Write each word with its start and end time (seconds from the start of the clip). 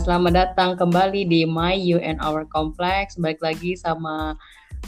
selamat 0.00 0.32
datang 0.32 0.80
kembali 0.80 1.28
di 1.28 1.44
My 1.44 1.76
You 1.76 2.00
and 2.00 2.16
Our 2.24 2.48
Complex. 2.48 3.20
Baik 3.20 3.44
lagi 3.44 3.76
sama 3.76 4.32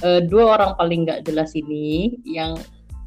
uh, 0.00 0.20
dua 0.24 0.56
orang 0.56 0.72
paling 0.80 1.04
nggak 1.04 1.28
jelas 1.28 1.52
ini 1.52 2.16
yang 2.24 2.56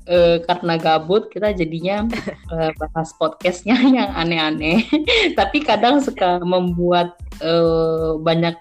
uh, 0.06 0.38
karena 0.46 0.78
gabut 0.78 1.34
kita 1.34 1.50
jadinya 1.58 2.06
uh, 2.54 2.70
bahas 2.80 3.10
podcastnya 3.18 3.74
yang 3.98 4.14
aneh-aneh. 4.14 4.86
Tapi 5.34 5.66
kadang 5.66 5.98
suka 5.98 6.38
membuat 6.46 7.18
uh, 7.42 8.22
banyak 8.22 8.54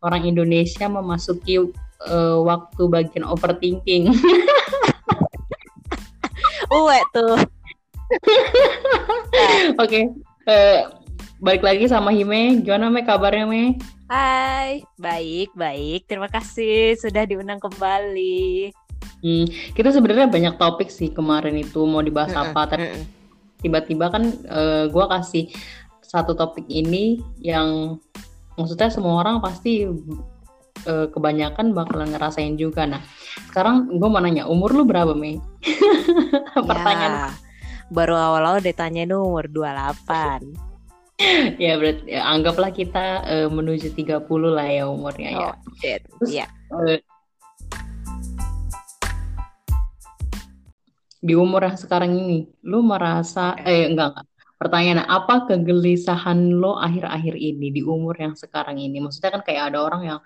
orang 0.00 0.24
Indonesia 0.24 0.88
memasuki 0.88 1.60
uh, 2.08 2.40
waktu 2.40 2.82
bagian 2.88 3.28
overthinking. 3.28 4.16
Uwe 6.72 6.98
tuh. 7.12 7.36
Oke, 9.76 9.76
okay. 9.76 10.04
uh, 10.48 10.97
balik 11.38 11.62
lagi 11.62 11.86
sama 11.86 12.10
Hime. 12.10 12.62
Gimana 12.62 12.90
Me 12.90 13.06
kabarnya 13.06 13.46
Me? 13.46 13.78
Hai, 14.10 14.82
baik, 14.98 15.54
baik. 15.54 16.10
Terima 16.10 16.26
kasih 16.26 16.98
sudah 16.98 17.22
diundang 17.24 17.62
kembali. 17.62 18.74
Hmm, 19.22 19.46
kita 19.74 19.90
sebenarnya 19.90 20.30
banyak 20.30 20.54
topik 20.58 20.90
sih 20.90 21.10
kemarin 21.10 21.58
itu 21.58 21.82
mau 21.86 22.02
dibahas 22.02 22.30
mm 22.30 22.38
-mm, 22.38 22.50
apa, 22.54 22.62
tapi 22.70 22.86
tiba-tiba 23.58 24.14
kan 24.14 24.30
uh, 24.46 24.86
eh, 24.86 24.94
gue 24.94 25.04
kasih 25.10 25.44
satu 25.98 26.38
topik 26.38 26.62
ini 26.70 27.18
yang 27.42 27.98
maksudnya 28.54 28.94
semua 28.94 29.18
orang 29.26 29.42
pasti 29.42 29.90
uh, 30.86 31.06
kebanyakan 31.10 31.74
bakalan 31.74 32.14
ngerasain 32.14 32.54
juga. 32.54 32.86
Nah, 32.86 33.02
sekarang 33.50 33.90
gue 33.90 34.08
mau 34.08 34.22
nanya, 34.22 34.46
umur 34.46 34.74
lu 34.74 34.86
berapa, 34.86 35.14
Mei? 35.14 35.38
Pertanyaan. 36.70 37.30
Ya, 37.30 37.34
baru 37.90 38.14
awal-awal 38.14 38.62
ditanya 38.62 39.06
umur 39.18 39.50
28. 39.50 40.67
ya 41.62 41.74
berarti 41.74 42.14
ya, 42.14 42.22
anggaplah 42.30 42.70
kita 42.70 43.26
uh, 43.26 43.48
menuju 43.50 43.90
30 43.90 44.22
lah 44.54 44.68
ya 44.70 44.84
umurnya 44.86 45.30
ya. 45.34 45.48
oh, 45.50 45.54
ya. 45.82 45.96
Terus, 45.98 46.30
yeah. 46.30 46.48
uh, 46.70 46.98
di 51.18 51.34
umur 51.34 51.66
yang 51.66 51.74
sekarang 51.74 52.14
ini, 52.14 52.46
lu 52.62 52.86
merasa 52.86 53.58
eh 53.66 53.90
enggak 53.90 54.14
enggak. 54.14 54.26
Pertanyaan 54.58 55.06
apa 55.06 55.46
kegelisahan 55.46 56.38
lo 56.54 56.78
akhir-akhir 56.78 57.34
ini 57.38 57.70
di 57.70 57.82
umur 57.82 58.14
yang 58.18 58.34
sekarang 58.34 58.78
ini? 58.78 58.98
Maksudnya 59.02 59.38
kan 59.38 59.42
kayak 59.42 59.74
ada 59.74 59.78
orang 59.82 60.02
yang 60.06 60.18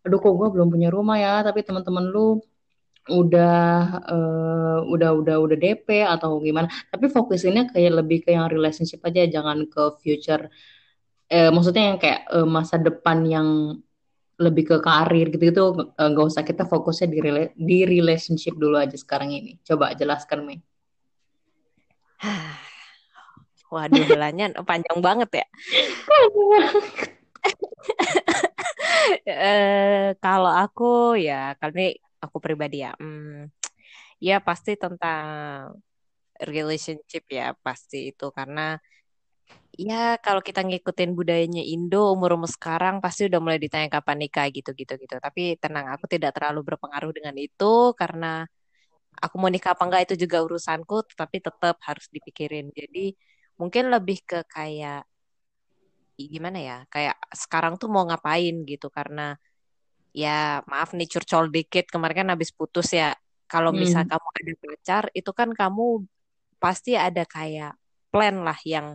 aduh 0.00 0.16
kok 0.16 0.32
gue 0.32 0.48
belum 0.56 0.72
punya 0.72 0.88
rumah 0.88 1.20
ya, 1.20 1.44
tapi 1.44 1.60
teman-teman 1.60 2.08
lu 2.08 2.40
udah 3.10 3.58
uh, 4.06 4.78
udah 4.86 5.10
udah 5.18 5.36
udah 5.42 5.56
DP 5.58 6.06
atau 6.06 6.38
gimana. 6.40 6.70
Tapi 6.88 7.10
fokusinnya 7.10 7.68
kayak 7.74 7.92
lebih 8.02 8.22
ke 8.24 8.32
yang 8.32 8.48
relationship 8.48 9.02
aja 9.04 9.26
jangan 9.26 9.66
ke 9.66 9.82
future. 10.00 10.48
Eh, 11.30 11.50
maksudnya 11.54 11.94
yang 11.94 11.98
kayak 12.02 12.26
uh, 12.30 12.46
masa 12.46 12.78
depan 12.78 13.22
yang 13.26 13.78
lebih 14.40 14.64
ke 14.72 14.76
karir 14.80 15.28
gitu 15.28 15.52
gitu 15.52 15.64
nggak 16.00 16.24
uh, 16.24 16.30
usah 16.32 16.40
kita 16.40 16.64
fokusnya 16.64 17.12
di 17.12 17.18
rela 17.20 17.52
di 17.52 17.84
relationship 17.84 18.56
dulu 18.56 18.80
aja 18.80 18.96
sekarang 18.96 19.30
ini. 19.34 19.60
Coba 19.62 19.92
jelaskan 19.94 20.48
Mei. 20.48 20.58
Waduh, 23.74 24.02
belanya 24.08 24.50
panjang 24.68 24.98
banget 24.98 25.44
ya. 25.44 25.46
eh, 29.26 30.14
kalau 30.20 30.52
aku 30.52 31.16
ya, 31.16 31.56
kali 31.60 31.96
aku 32.24 32.36
pribadi 32.44 32.84
ya 32.84 32.92
hmm, 33.00 33.48
ya 34.20 34.36
pasti 34.44 34.76
tentang 34.76 35.24
relationship 36.40 37.24
ya 37.28 37.52
pasti 37.66 37.96
itu. 38.12 38.26
Karena 38.32 38.76
ya 39.76 40.16
kalau 40.24 40.40
kita 40.44 40.60
ngikutin 40.66 41.10
budayanya 41.18 41.62
Indo 41.64 42.12
umur-umur 42.14 42.50
sekarang 42.50 42.94
pasti 43.04 43.28
udah 43.28 43.40
mulai 43.44 43.58
ditanya 43.64 43.88
kapan 43.96 44.16
nikah 44.22 44.46
gitu 44.52 44.70
gitu 44.76 44.92
gitu 45.02 45.14
tapi 45.24 45.56
tenang 45.62 45.86
aku 45.94 46.04
tidak 46.10 46.30
terlalu 46.36 46.60
berpengaruh 46.68 47.12
dengan 47.16 47.34
itu 47.40 47.94
karena 48.00 48.44
aku 49.24 49.34
mau 49.40 49.50
nikah 49.52 49.72
apa 49.74 49.82
enggak 49.86 50.02
itu 50.10 50.14
juga 50.24 50.38
urusanku 50.46 50.96
tapi 51.20 51.36
tetap 51.44 51.76
harus 51.88 52.06
dipikirin. 52.14 52.66
Jadi 52.72 53.14
mungkin 53.60 53.84
lebih 53.94 54.18
ke 54.24 54.38
kayak 54.48 55.04
gimana 56.20 56.58
ya 56.60 56.76
kayak 56.92 57.16
sekarang 57.32 57.74
tuh 57.80 57.88
mau 57.92 58.04
ngapain 58.08 58.54
gitu. 58.70 58.86
Karena 58.92 59.36
ya 60.14 60.60
maaf 60.66 60.92
nih 60.96 61.08
curcol 61.08 61.48
dikit. 61.50 61.88
Kemarin 61.90 62.26
kan 62.26 62.28
habis 62.34 62.50
putus 62.54 62.90
ya. 62.94 63.14
Kalau 63.50 63.74
hmm. 63.74 63.80
misal 63.82 64.02
kamu 64.06 64.28
ada 64.30 64.52
pacar 64.62 65.04
itu 65.10 65.30
kan 65.34 65.50
kamu 65.50 66.06
pasti 66.62 66.94
ada 66.94 67.26
kayak 67.26 67.74
plan 68.12 68.36
lah 68.46 68.58
yang 68.62 68.94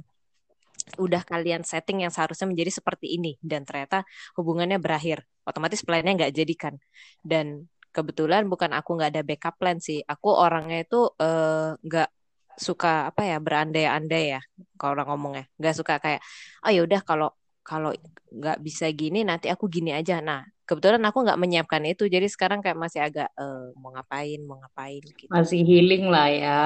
udah 1.02 1.26
kalian 1.26 1.66
setting 1.66 2.06
yang 2.06 2.14
seharusnya 2.14 2.48
menjadi 2.48 2.72
seperti 2.80 3.18
ini. 3.18 3.36
Dan 3.42 3.68
ternyata 3.68 4.08
hubungannya 4.38 4.80
berakhir. 4.80 5.26
Otomatis 5.46 5.86
plannya 5.86 6.18
nggak 6.18 6.34
jadikan 6.34 6.74
dan 7.22 7.70
kebetulan 7.94 8.50
bukan 8.52 8.76
aku 8.76 8.98
nggak 8.98 9.12
ada 9.16 9.24
backup 9.24 9.56
plan 9.62 9.78
sih. 9.80 10.02
Aku 10.04 10.34
orangnya 10.34 10.84
itu 10.84 11.06
eh, 11.22 11.78
nggak 11.80 12.10
uh, 12.10 12.14
suka 12.56 13.12
apa 13.12 13.28
ya 13.28 13.38
berandai-andai 13.40 14.24
ya 14.36 14.42
kalau 14.76 15.00
orang 15.00 15.08
ngomongnya. 15.16 15.46
Nggak 15.60 15.76
suka 15.80 15.94
kayak 16.02 16.22
oh 16.66 16.72
ya 16.74 16.82
udah 16.84 17.02
kalau 17.06 17.30
kalau 17.66 17.92
nggak 18.34 18.58
bisa 18.62 18.90
gini 18.92 19.24
nanti 19.24 19.48
aku 19.54 19.70
gini 19.72 19.94
aja. 19.96 20.20
Nah 20.20 20.44
kebetulan 20.66 21.02
aku 21.06 21.22
nggak 21.22 21.40
menyiapkan 21.40 21.86
itu 21.86 22.10
jadi 22.10 22.26
sekarang 22.26 22.60
kayak 22.60 22.78
masih 22.78 23.06
agak 23.06 23.30
uh, 23.38 23.70
mau 23.78 23.94
ngapain 23.94 24.42
mau 24.42 24.58
ngapain 24.58 25.02
gitu. 25.06 25.30
Masih 25.30 25.62
healing 25.62 26.10
lah 26.10 26.28
ya 26.30 26.64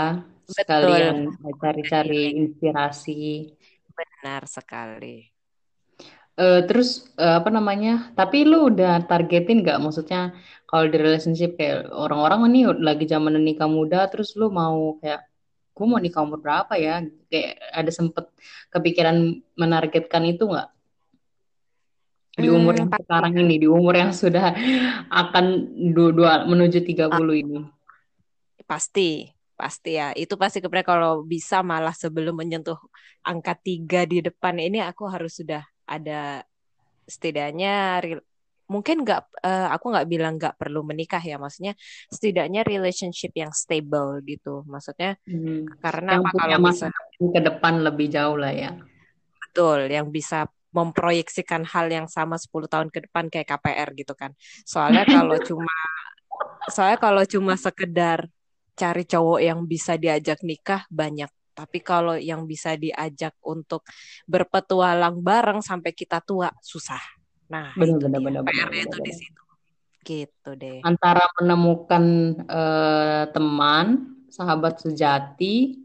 sekalian 0.48 1.36
cari-cari 1.60 2.34
inspirasi. 2.40 3.54
Benar 3.94 4.48
sekali. 4.48 5.28
Uh, 6.40 6.64
terus 6.64 7.12
uh, 7.20 7.44
apa 7.44 7.52
namanya 7.52 8.16
tapi 8.16 8.48
lu 8.48 8.72
udah 8.72 9.04
targetin 9.04 9.60
nggak? 9.62 9.84
Maksudnya 9.84 10.31
kalau 10.64 10.88
di 10.88 10.96
relationship 10.96 11.60
kayak 11.60 11.92
orang-orang 11.92 12.48
ini 12.56 12.60
lagi 12.80 13.04
zaman 13.04 13.36
nikah 13.44 13.68
muda 13.68 14.08
terus 14.08 14.31
lu 14.40 14.48
mau 14.48 14.96
kayak 15.04 15.28
gue 15.76 15.86
mau 15.88 16.00
nikah 16.00 16.24
umur 16.24 16.40
berapa 16.40 16.74
ya? 16.80 17.04
Kayak 17.28 17.60
ada 17.76 17.92
sempet 17.92 18.31
kepikiran 18.72 19.44
menargetkan 19.60 20.24
itu 20.24 20.48
nggak 20.48 20.78
di 22.39 22.50
umur 22.50 22.73
yang 22.75 22.89
hmm, 22.89 23.01
sekarang 23.03 23.33
ini, 23.35 23.55
di 23.59 23.67
umur 23.67 23.94
yang 23.95 24.11
sudah 24.16 24.55
akan 25.11 25.45
dua, 25.91 26.09
dua 26.16 26.31
menuju 26.47 26.81
30 26.81 27.11
ah, 27.11 27.19
ini. 27.35 27.59
Pasti, 28.63 29.29
pasti 29.59 30.00
ya. 30.00 30.16
Itu 30.16 30.39
pasti 30.39 30.63
kepada 30.63 30.88
kalau 30.88 31.27
bisa 31.27 31.59
malah 31.61 31.94
sebelum 31.94 32.39
menyentuh 32.39 32.79
angka 33.27 33.59
tiga 33.59 34.07
di 34.07 34.23
depan 34.23 34.55
ini 34.57 34.79
aku 34.79 35.05
harus 35.11 35.38
sudah 35.44 35.61
ada 35.89 36.47
setidaknya 37.09 38.00
mungkin 38.69 39.01
nggak 39.01 39.41
uh, 39.41 39.73
aku 39.73 39.89
nggak 39.89 40.07
bilang 40.07 40.38
nggak 40.38 40.53
perlu 40.61 40.85
menikah 40.85 41.19
ya 41.19 41.41
maksudnya 41.41 41.73
setidaknya 42.13 42.61
relationship 42.61 43.33
yang 43.33 43.50
stable 43.50 44.21
gitu 44.21 44.61
maksudnya 44.69 45.17
hmm. 45.25 45.81
karena 45.81 46.21
yang 46.21 46.25
apa 46.29 46.38
kalau 46.38 46.57
bisa 46.69 46.88
ke 47.17 47.41
depan 47.41 47.81
lebih 47.81 48.07
jauh 48.13 48.38
lah 48.38 48.53
ya 48.53 48.77
betul 49.41 49.89
yang 49.89 50.13
bisa 50.13 50.45
memproyeksikan 50.69 51.66
hal 51.66 51.90
yang 51.90 52.06
sama 52.06 52.38
10 52.38 52.69
tahun 52.69 52.88
ke 52.94 53.09
depan 53.09 53.28
kayak 53.28 53.47
KPR 53.50 53.90
gitu 53.97 54.13
kan. 54.13 54.31
Soalnya 54.66 55.06
kalau 55.06 55.38
cuma 55.50 55.75
soalnya 56.69 57.00
kalau 57.02 57.24
cuma 57.25 57.53
sekedar 57.57 58.30
cari 58.78 59.03
cowok 59.03 59.40
yang 59.44 59.59
bisa 59.68 60.00
diajak 60.00 60.40
nikah 60.46 60.85
banyak. 60.88 61.28
Tapi 61.57 61.84
kalau 61.84 62.16
yang 62.16 62.47
bisa 62.47 62.80
diajak 62.80 63.35
untuk 63.44 63.84
berpetualang 64.24 65.19
bareng 65.19 65.59
sampai 65.59 65.91
kita 65.91 66.24
tua 66.24 66.47
susah. 66.63 67.01
Nah, 67.51 67.75
benar, 67.75 68.00
benar, 68.00 68.22
benar, 68.24 68.41
PR 68.47 68.72
itu 68.72 68.97
di 69.03 69.12
situ. 69.12 69.44
Gitu 70.06 70.50
deh. 70.56 70.80
Antara 70.88 71.28
menemukan 71.41 72.03
uh, 72.47 73.28
teman, 73.36 74.16
sahabat 74.31 74.80
sejati 74.80 75.84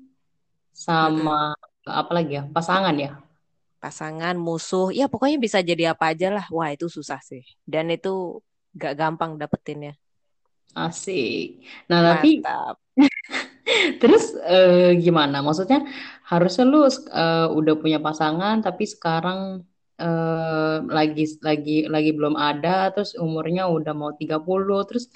sama 0.71 1.51
hmm. 1.59 1.91
apa 1.91 2.13
lagi 2.15 2.33
ya? 2.39 2.45
Pasangan 2.47 2.95
ya? 2.95 3.24
Pasangan, 3.85 4.33
musuh, 4.41 4.89
ya 4.89 5.13
pokoknya 5.13 5.37
bisa 5.37 5.61
jadi 5.61 5.93
apa 5.93 6.17
aja 6.17 6.33
lah. 6.33 6.49
Wah 6.49 6.73
itu 6.73 6.89
susah 6.89 7.21
sih. 7.21 7.45
Dan 7.69 7.93
itu 7.93 8.41
gak 8.73 8.97
gampang 8.97 9.37
dapetinnya. 9.37 9.93
Asik. 10.73 11.61
Nah 11.93 12.17
tapi 12.17 12.41
terus 14.03 14.33
uh, 14.41 14.97
gimana? 14.97 15.45
Maksudnya 15.45 15.85
harusnya 16.25 16.65
lu 16.65 16.89
uh, 16.89 16.91
udah 17.53 17.75
punya 17.77 18.01
pasangan 18.01 18.65
tapi 18.65 18.89
sekarang 18.89 19.63
uh, 20.01 20.77
lagi 20.89 21.37
lagi 21.45 21.85
lagi 21.87 22.11
belum 22.17 22.35
ada 22.35 22.91
terus 22.91 23.13
umurnya 23.15 23.69
udah 23.69 23.93
mau 23.95 24.17
30 24.17 24.41
terus 24.89 25.13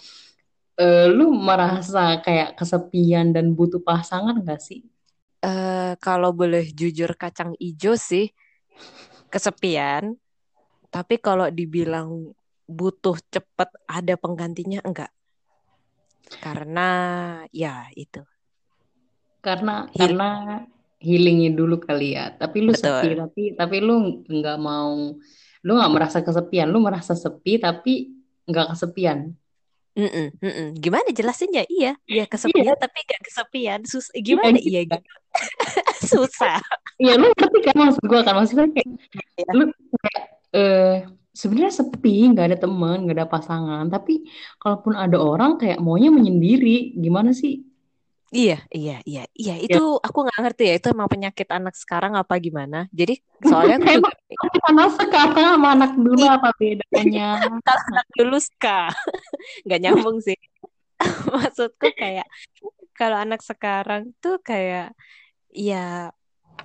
uh, 0.78 1.08
lu 1.10 1.32
merasa 1.34 2.20
kayak 2.22 2.54
kesepian 2.54 3.32
dan 3.32 3.56
butuh 3.56 3.80
pasangan 3.82 4.38
gak 4.44 4.60
sih? 4.60 4.84
Uh, 5.42 5.94
kalau 5.98 6.30
boleh 6.34 6.66
jujur 6.70 7.14
kacang 7.18 7.54
ijo 7.58 7.96
sih 7.98 8.30
kesepian, 9.28 10.16
tapi 10.88 11.20
kalau 11.20 11.52
dibilang 11.52 12.32
butuh 12.68 13.16
cepet 13.32 13.68
ada 13.88 14.14
penggantinya 14.20 14.80
enggak. 14.84 15.12
Karena 16.44 16.88
ya 17.52 17.88
itu. 17.96 18.20
Karena 19.40 19.88
Hil 19.88 20.12
karena 20.12 20.28
healingin 21.00 21.54
dulu 21.56 21.80
kali 21.80 22.18
ya. 22.18 22.36
Tapi 22.36 22.60
lu 22.60 22.72
sepi, 22.74 23.16
Betul. 23.16 23.22
tapi 23.24 23.42
tapi 23.56 23.76
lu 23.80 24.24
nggak 24.28 24.58
mau, 24.60 25.16
lu 25.64 25.70
nggak 25.72 25.92
merasa 25.92 26.18
kesepian. 26.20 26.68
Lu 26.68 26.84
merasa 26.84 27.16
sepi 27.16 27.56
tapi 27.56 28.12
nggak 28.44 28.76
kesepian. 28.76 29.32
Mm-mm, 29.98 30.30
mm-mm. 30.38 30.68
Gimana 30.78 31.10
jelasinnya? 31.10 31.66
Iya, 31.66 31.98
iya 32.06 32.22
Iya, 32.22 32.24
kesepian 32.30 32.76
tapi 32.78 32.98
gak 33.02 33.18
kesepian. 33.26 33.80
Sus 33.82 34.14
iya 34.14 34.22
gimana? 34.22 34.54
gitu 34.62 34.70
Iya 34.70 34.80
gitu. 34.86 35.10
Susah. 36.10 36.58
Iya, 36.98 37.14
lu 37.18 37.30
ngerti 37.30 37.58
kan 37.66 37.76
maksud 37.78 38.02
gua 38.06 38.20
kan? 38.26 38.34
Maksudnya 38.38 38.66
kayak 38.74 38.88
Iya, 39.38 39.50
lu 39.54 39.64
kayak 40.02 40.24
eh 40.54 40.94
sebenarnya 41.38 41.72
sepi, 41.74 42.34
nggak 42.34 42.46
ada 42.50 42.58
teman, 42.58 43.06
nggak 43.06 43.16
ada 43.22 43.28
pasangan. 43.30 43.84
Tapi 43.86 44.26
kalaupun 44.58 44.98
ada 44.98 45.18
orang 45.22 45.54
kayak 45.60 45.78
maunya 45.78 46.10
menyendiri, 46.10 46.98
gimana 46.98 47.30
sih? 47.30 47.62
iya, 48.28 48.60
iya, 48.68 49.00
iya. 49.08 49.24
iya. 49.32 49.54
Itu 49.56 50.02
Ya, 50.02 50.04
aku 50.04 50.18
nggak 50.26 50.40
ngerti 50.44 50.62
ya. 50.68 50.74
Itu 50.76 50.86
emang 50.92 51.08
penyakit 51.08 51.48
anak 51.48 51.74
sekarang 51.78 52.12
apa 52.18 52.34
gimana? 52.36 52.90
Jadi 52.92 53.22
soalnya 53.40 53.78
aku 53.88 54.46
juga 54.52 54.68
anak 54.68 54.88
sekarang 54.98 55.46
sama 55.56 55.68
anak 55.72 55.92
dulu 55.96 56.24
apa 56.28 56.50
bedanya? 56.60 57.28
kalau 57.64 57.82
anak 57.88 58.08
dulu 58.18 58.36
ska 58.42 58.92
nggak 59.64 59.80
nyambung 59.80 60.18
sih. 60.20 60.36
Maksudku 61.32 61.88
kayak 61.94 62.26
kalau 62.98 63.16
anak 63.22 63.40
sekarang 63.46 64.10
tuh 64.18 64.42
kayak 64.42 64.92
ya 65.52 66.12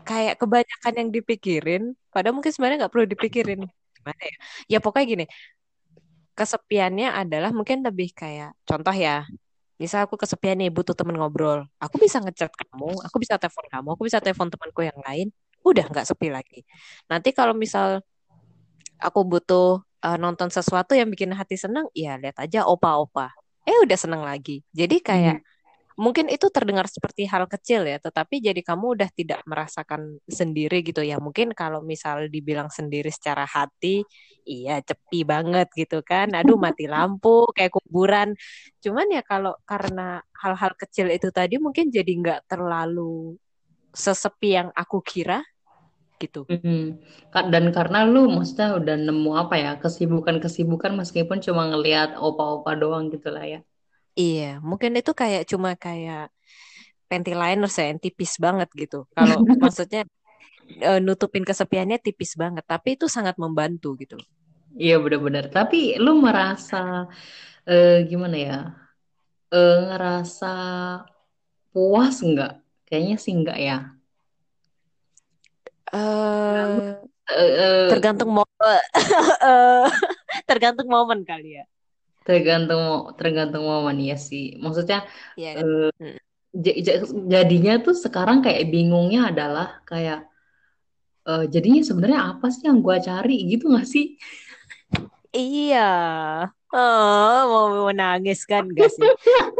kayak 0.07 0.35
kebanyakan 0.41 0.93
yang 0.99 1.09
dipikirin. 1.15 1.83
Padahal 2.13 2.35
mungkin 2.37 2.51
sebenarnya 2.53 2.85
nggak 2.85 2.93
perlu 2.93 3.07
dipikirin. 3.09 3.59
Gimana 3.97 4.21
ya? 4.23 4.35
Ya 4.71 4.77
pokoknya 4.83 5.07
gini. 5.13 5.25
Kesepiannya 6.33 7.13
adalah 7.13 7.53
mungkin 7.53 7.85
lebih 7.85 8.09
kayak 8.17 8.57
contoh 8.65 8.95
ya. 8.95 9.29
Misal 9.77 10.05
aku 10.09 10.17
kesepian 10.17 10.57
nih 10.61 10.69
butuh 10.73 10.97
temen 10.97 11.13
ngobrol. 11.17 11.65
Aku 11.77 12.01
bisa 12.01 12.17
ngechat 12.21 12.49
kamu, 12.53 12.89
aku 13.05 13.17
bisa 13.21 13.37
telepon 13.37 13.65
kamu, 13.69 13.87
aku 13.93 14.03
bisa 14.09 14.17
telepon 14.23 14.49
temanku 14.49 14.81
yang 14.81 14.97
lain. 15.05 15.27
Udah 15.61 15.85
nggak 15.89 16.05
sepi 16.09 16.33
lagi. 16.33 16.65
Nanti 17.09 17.29
kalau 17.37 17.53
misal 17.53 18.01
aku 18.97 19.19
butuh 19.25 19.81
eh, 20.05 20.17
nonton 20.17 20.49
sesuatu 20.49 20.97
yang 20.97 21.09
bikin 21.13 21.31
hati 21.33 21.55
senang, 21.59 21.85
ya 21.93 22.17
lihat 22.17 22.37
aja 22.41 22.65
opa-opa. 22.65 23.29
Eh 23.69 23.77
udah 23.85 23.97
seneng 23.99 24.21
lagi. 24.25 24.65
Jadi 24.73 24.99
kayak 25.03 25.37
Hmm. 25.39 25.52
Mungkin 25.99 26.27
itu 26.31 26.47
terdengar 26.49 26.85
seperti 26.89 27.25
hal 27.29 27.45
kecil 27.49 27.85
ya, 27.87 27.97
tetapi 28.01 28.41
jadi 28.41 28.61
kamu 28.65 28.85
udah 28.99 29.09
tidak 29.13 29.39
merasakan 29.47 30.17
sendiri 30.29 30.81
gitu 30.85 31.01
ya. 31.05 31.17
Mungkin 31.21 31.53
kalau 31.53 31.81
misal 31.85 32.27
dibilang 32.31 32.69
sendiri 32.71 33.09
secara 33.13 33.45
hati, 33.45 34.03
iya 34.47 34.79
cepi 34.83 35.23
banget 35.27 35.67
gitu 35.77 36.01
kan. 36.05 36.31
Aduh 36.33 36.57
mati 36.65 36.85
lampu 36.89 37.45
kayak 37.55 37.73
kuburan. 37.77 38.33
Cuman 38.83 39.07
ya 39.13 39.21
kalau 39.25 39.53
karena 39.69 40.19
hal-hal 40.41 40.73
kecil 40.79 41.07
itu 41.13 41.29
tadi 41.31 41.55
mungkin 41.61 41.89
jadi 41.93 42.11
nggak 42.21 42.39
terlalu 42.51 43.37
sesepi 43.93 44.49
yang 44.57 44.69
aku 44.73 44.99
kira 45.05 45.41
gitu. 46.21 46.45
Hmm. 46.49 46.99
Ka- 47.33 47.47
Dan 47.53 47.65
karena 47.77 47.97
lu 48.13 48.19
maksudnya 48.35 48.67
udah 48.79 48.95
nemu 49.07 49.31
apa 49.41 49.55
ya, 49.63 49.71
kesibukan-kesibukan 49.83 50.91
meskipun 51.01 51.37
cuma 51.45 51.63
ngelihat 51.71 52.09
opa-opa 52.19 52.71
doang 52.81 53.05
gitu 53.13 53.27
lah 53.35 53.45
ya. 53.53 53.59
Iya, 54.19 54.43
mungkin 54.69 54.91
itu 54.99 55.11
kayak 55.21 55.41
cuma 55.51 55.69
kayak 55.83 56.19
panty 57.09 57.31
liner 57.41 57.69
saya 57.75 57.87
yang 57.91 58.01
tipis 58.05 58.33
banget 58.45 58.69
gitu. 58.81 58.97
Kalau 59.17 59.35
maksudnya 59.63 60.01
eh, 60.87 60.99
nutupin 61.05 61.43
kesepiannya 61.49 61.97
tipis 62.05 62.31
banget, 62.41 62.63
tapi 62.73 62.89
itu 62.97 63.05
sangat 63.15 63.35
membantu 63.43 63.87
gitu. 64.01 64.15
Iya 64.83 64.93
benar-benar. 65.03 65.45
Tapi 65.55 65.77
lu 66.03 66.09
merasa 66.25 66.75
eh, 67.69 67.89
gimana 68.09 68.35
ya? 68.47 68.53
Eh, 69.53 69.77
ngerasa 69.87 70.47
puas 71.73 72.15
nggak? 72.29 72.51
Kayaknya 72.87 73.15
sih 73.23 73.33
nggak 73.39 73.57
ya. 73.67 73.75
eh 75.93 77.03
Eh, 77.31 77.51
eh, 77.65 77.89
tergantung 77.89 78.29
mau 78.35 78.45
eh, 79.47 79.85
tergantung 80.49 80.87
momen 80.91 81.21
kali 81.29 81.47
ya. 81.59 81.63
Tergantung 82.27 82.83
tergantung 83.19 83.63
momen 83.71 83.97
ya 84.09 84.15
sih. 84.29 84.43
Maksudnya 84.63 84.97
Iya 85.37 85.49
kan? 85.57 85.65
eh, 85.65 85.89
Mm. 85.99 86.17
j- 86.65 86.77
jadinya 87.33 87.71
tuh 87.85 87.95
sekarang 88.05 88.37
kayak 88.45 88.63
bingungnya 88.73 89.19
adalah 89.31 89.67
kayak 89.89 90.17
eh, 91.29 91.43
jadinya 91.53 91.81
sebenarnya 91.89 92.19
apa 92.35 92.45
sih 92.53 92.63
yang 92.67 92.79
gua 92.85 92.97
cari 93.07 93.33
gitu 93.51 93.63
nggak 93.71 93.87
sih? 93.93 94.05
Iya. 95.33 95.89
Oh, 96.73 97.37
mau 97.49 97.93
menangis 97.93 98.49
kan 98.49 98.65
gak 98.73 98.89
sih? 98.89 99.05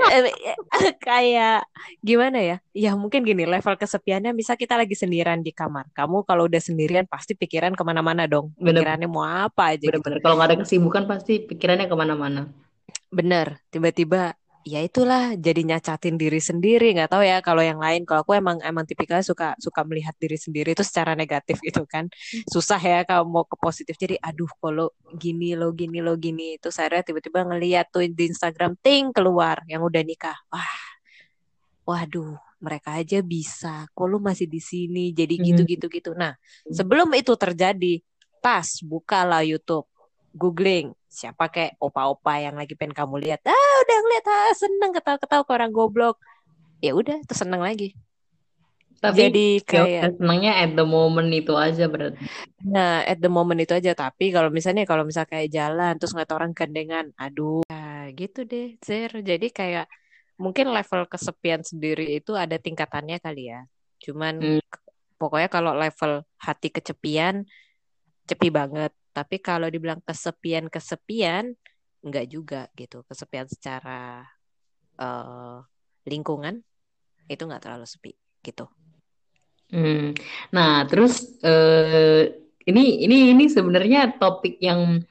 Eh, 0.10 0.22
eh, 0.82 0.94
kayak 0.98 1.66
gimana 2.02 2.42
ya? 2.42 2.58
Ya 2.74 2.98
mungkin 2.98 3.22
gini, 3.22 3.46
level 3.46 3.78
kesepiannya 3.78 4.34
bisa 4.34 4.58
kita 4.58 4.74
lagi 4.78 4.98
sendirian 4.98 5.46
di 5.46 5.54
kamar. 5.54 5.90
Kamu 5.94 6.26
kalau 6.26 6.50
udah 6.50 6.58
sendirian 6.58 7.06
pasti 7.06 7.38
pikiran 7.38 7.78
ke 7.78 7.84
mana-mana 7.86 8.26
dong. 8.26 8.50
Bener-bener 8.58 8.82
Pikirannya 8.82 9.10
mau 9.10 9.26
apa 9.26 9.78
aja 9.78 9.82
gitu. 9.82 9.94
bener-bener. 9.94 10.18
Kalau 10.26 10.36
nggak 10.42 10.50
ada 10.50 10.58
kesibukan 10.66 11.04
pasti 11.06 11.34
pikirannya 11.46 11.86
ke 11.86 11.96
mana-mana. 11.98 12.42
Bener, 13.14 13.62
tiba-tiba 13.70 14.34
ya 14.64 14.80
itulah 14.80 15.36
jadi 15.36 15.62
nyacatin 15.64 16.16
diri 16.16 16.40
sendiri. 16.40 16.96
Nggak 16.96 17.12
tahu 17.12 17.24
ya 17.24 17.44
kalau 17.44 17.64
yang 17.64 17.80
lain. 17.80 18.08
Kalau 18.08 18.24
aku 18.24 18.36
emang 18.36 18.60
emang 18.64 18.88
tipikalnya 18.88 19.24
suka 19.24 19.56
suka 19.60 19.84
melihat 19.84 20.16
diri 20.18 20.40
sendiri 20.40 20.74
itu 20.74 20.84
secara 20.84 21.14
negatif 21.14 21.60
gitu 21.60 21.84
kan. 21.88 22.08
Susah 22.48 22.80
ya 22.80 23.04
kalau 23.04 23.28
mau 23.28 23.44
ke 23.44 23.56
positif. 23.60 23.96
Jadi 24.00 24.16
aduh 24.20 24.50
kalau 24.58 24.92
gini 25.20 25.54
lo 25.54 25.76
gini 25.76 26.00
lo 26.00 26.16
gini 26.16 26.58
itu 26.58 26.72
saya 26.72 27.04
tiba-tiba 27.04 27.44
ngeliat 27.44 27.92
tuh 27.92 28.08
di 28.08 28.24
Instagram 28.32 28.80
ting 28.80 29.12
keluar 29.12 29.62
yang 29.68 29.84
udah 29.84 30.02
nikah. 30.02 30.38
Wah, 30.50 30.76
waduh 31.84 32.40
mereka 32.64 32.96
aja 32.96 33.20
bisa. 33.20 33.92
Kok 33.92 34.08
lu 34.08 34.24
masih 34.24 34.48
di 34.48 34.64
sini? 34.64 35.12
Jadi 35.12 35.36
Hmm. 35.38 35.46
gitu-gitu 35.52 35.86
gitu. 35.92 36.12
Nah, 36.16 36.32
sebelum 36.72 37.12
itu 37.12 37.36
terjadi, 37.36 38.00
tas 38.40 38.80
bukalah 38.80 39.44
YouTube, 39.44 39.88
googling 40.34 40.98
siapa 41.06 41.46
kayak 41.54 41.78
opa-opa 41.78 42.42
yang 42.42 42.58
lagi 42.58 42.74
pengen 42.74 42.98
kamu 42.98 43.22
lihat. 43.22 43.46
Ah, 43.46 43.74
udah 43.86 43.98
ngeliat 44.02 44.26
ah, 44.26 44.54
seneng 44.58 44.92
ketawa-ketawa 44.98 45.44
ke 45.46 45.52
orang 45.54 45.72
goblok. 45.72 46.18
Ya 46.82 46.98
udah, 46.98 47.22
terus 47.24 47.46
seneng 47.46 47.62
lagi. 47.62 47.94
Tapi 48.98 49.20
Jadi 49.20 49.48
ya 49.60 49.84
kayak 49.84 50.16
senangnya 50.16 50.64
at 50.64 50.72
the 50.80 50.86
moment 50.88 51.28
itu 51.36 51.54
aja 51.60 51.92
berarti. 51.92 52.24
nah 52.64 53.04
at 53.04 53.20
the 53.20 53.28
moment 53.28 53.60
itu 53.60 53.76
aja. 53.76 53.92
Tapi 53.94 54.32
kalau 54.32 54.48
misalnya 54.48 54.88
kalau 54.88 55.04
misal 55.04 55.28
kayak 55.28 55.52
jalan 55.52 56.00
terus 56.00 56.16
ngeliat 56.16 56.32
orang 56.32 56.52
gandengan, 56.56 57.12
aduh, 57.20 57.68
nah, 57.68 58.08
gitu 58.16 58.48
deh, 58.48 58.80
Zer. 58.80 59.12
Jadi 59.20 59.52
kayak 59.52 59.92
mungkin 60.40 60.72
level 60.72 61.06
kesepian 61.12 61.62
sendiri 61.62 62.16
itu 62.18 62.34
ada 62.34 62.56
tingkatannya 62.56 63.20
kali 63.20 63.52
ya. 63.52 63.68
Cuman 64.02 64.40
Hmm. 64.40 64.64
pokoknya 65.20 65.52
kalau 65.52 65.76
level 65.76 66.24
hati 66.40 66.72
kesepian, 66.72 67.44
cepi 68.26 68.50
banget. 68.50 68.96
Tapi 69.14 69.38
kalau 69.40 69.68
dibilang 69.70 70.02
kesepian-kesepian, 70.04 71.46
enggak 72.06 72.26
juga 72.34 72.62
gitu. 72.80 73.06
Kesepian 73.10 73.48
secara 73.50 74.26
eh, 75.00 75.58
lingkungan 76.12 76.56
itu 77.32 77.44
nggak 77.48 77.64
terlalu 77.64 77.88
sepi 77.88 78.12
gitu. 78.46 78.66
Hmm. 79.74 80.14
Nah, 80.56 80.86
terus 80.90 81.14
eh, 81.42 82.30
ini 82.70 82.82
ini 83.06 83.16
ini 83.34 83.44
sebenarnya 83.56 84.00
topik 84.22 84.54
yang 84.62 85.02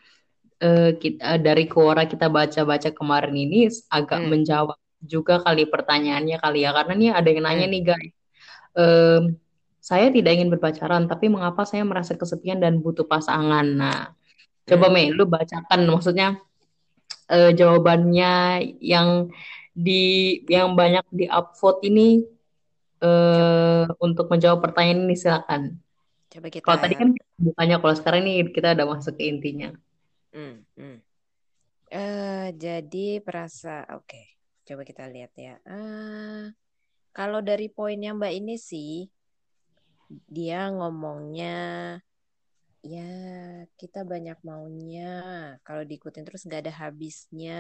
eh, 0.65 0.91
kita 1.03 1.25
dari 1.47 1.65
Quora 1.73 2.03
kita 2.13 2.27
baca-baca 2.37 2.91
kemarin 2.99 3.35
ini 3.45 3.57
agak 3.97 4.21
Hmm, 4.21 4.33
menjawab 4.33 4.79
juga 5.13 5.35
kali 5.45 5.63
pertanyaannya 5.73 6.37
kali 6.45 6.59
ya 6.67 6.71
karena 6.77 6.93
nih 7.01 7.11
ada 7.19 7.29
yang 7.33 7.43
nanya 7.47 7.65
hmm, 7.65 7.73
nih 7.73 7.83
guys. 7.89 8.13
Em, 8.79 9.23
saya 9.83 10.15
tidak 10.15 10.39
ingin 10.39 10.55
berpacaran, 10.55 11.11
tapi 11.11 11.27
mengapa 11.27 11.67
saya 11.67 11.83
merasa 11.83 12.15
kesepian 12.15 12.63
dan 12.63 12.79
butuh 12.79 13.03
pasangan? 13.03 13.67
Nah, 13.67 14.15
coba. 14.63 14.87
Mei, 14.95 15.11
lu 15.11 15.27
bacakan 15.27 15.91
maksudnya 15.91 16.39
eh, 17.27 17.51
jawabannya 17.51 18.63
yang 18.79 19.27
di 19.75 20.39
yang 20.47 20.79
banyak 20.79 21.03
di 21.11 21.27
upvote 21.27 21.83
ini 21.91 22.23
eh, 23.03 23.85
untuk 23.99 24.31
menjawab 24.31 24.63
pertanyaan 24.63 25.03
ini 25.11 25.17
silakan. 25.19 25.63
coba 26.33 26.49
kita. 26.49 26.65
Kalau 26.65 26.79
tadi 26.79 26.95
kan 26.97 27.09
bukannya 27.37 27.77
kalau 27.83 27.95
sekarang 27.99 28.21
ini 28.25 28.55
kita 28.55 28.79
udah 28.79 28.87
masuk 28.87 29.19
ke 29.19 29.27
intinya. 29.27 29.75
Hmm, 30.33 30.65
hmm. 30.79 30.99
Eh, 31.93 32.49
jadi 32.57 33.21
perasa, 33.21 33.85
oke. 33.93 34.33
Coba 34.65 34.87
kita 34.87 35.05
lihat 35.13 35.35
ya. 35.37 35.61
Ah, 35.69 36.49
kalau 37.13 37.45
dari 37.45 37.69
poinnya 37.69 38.17
Mbak 38.17 38.33
ini 38.33 38.57
sih, 38.57 39.11
dia 40.35 40.61
ngomongnya 40.77 41.47
ya 42.93 43.01
kita 43.81 43.99
banyak 44.13 44.39
maunya. 44.49 45.03
Kalau 45.67 45.83
diikutin 45.89 46.25
terus 46.27 46.43
nggak 46.47 46.63
ada 46.67 46.75
habisnya. 46.83 47.53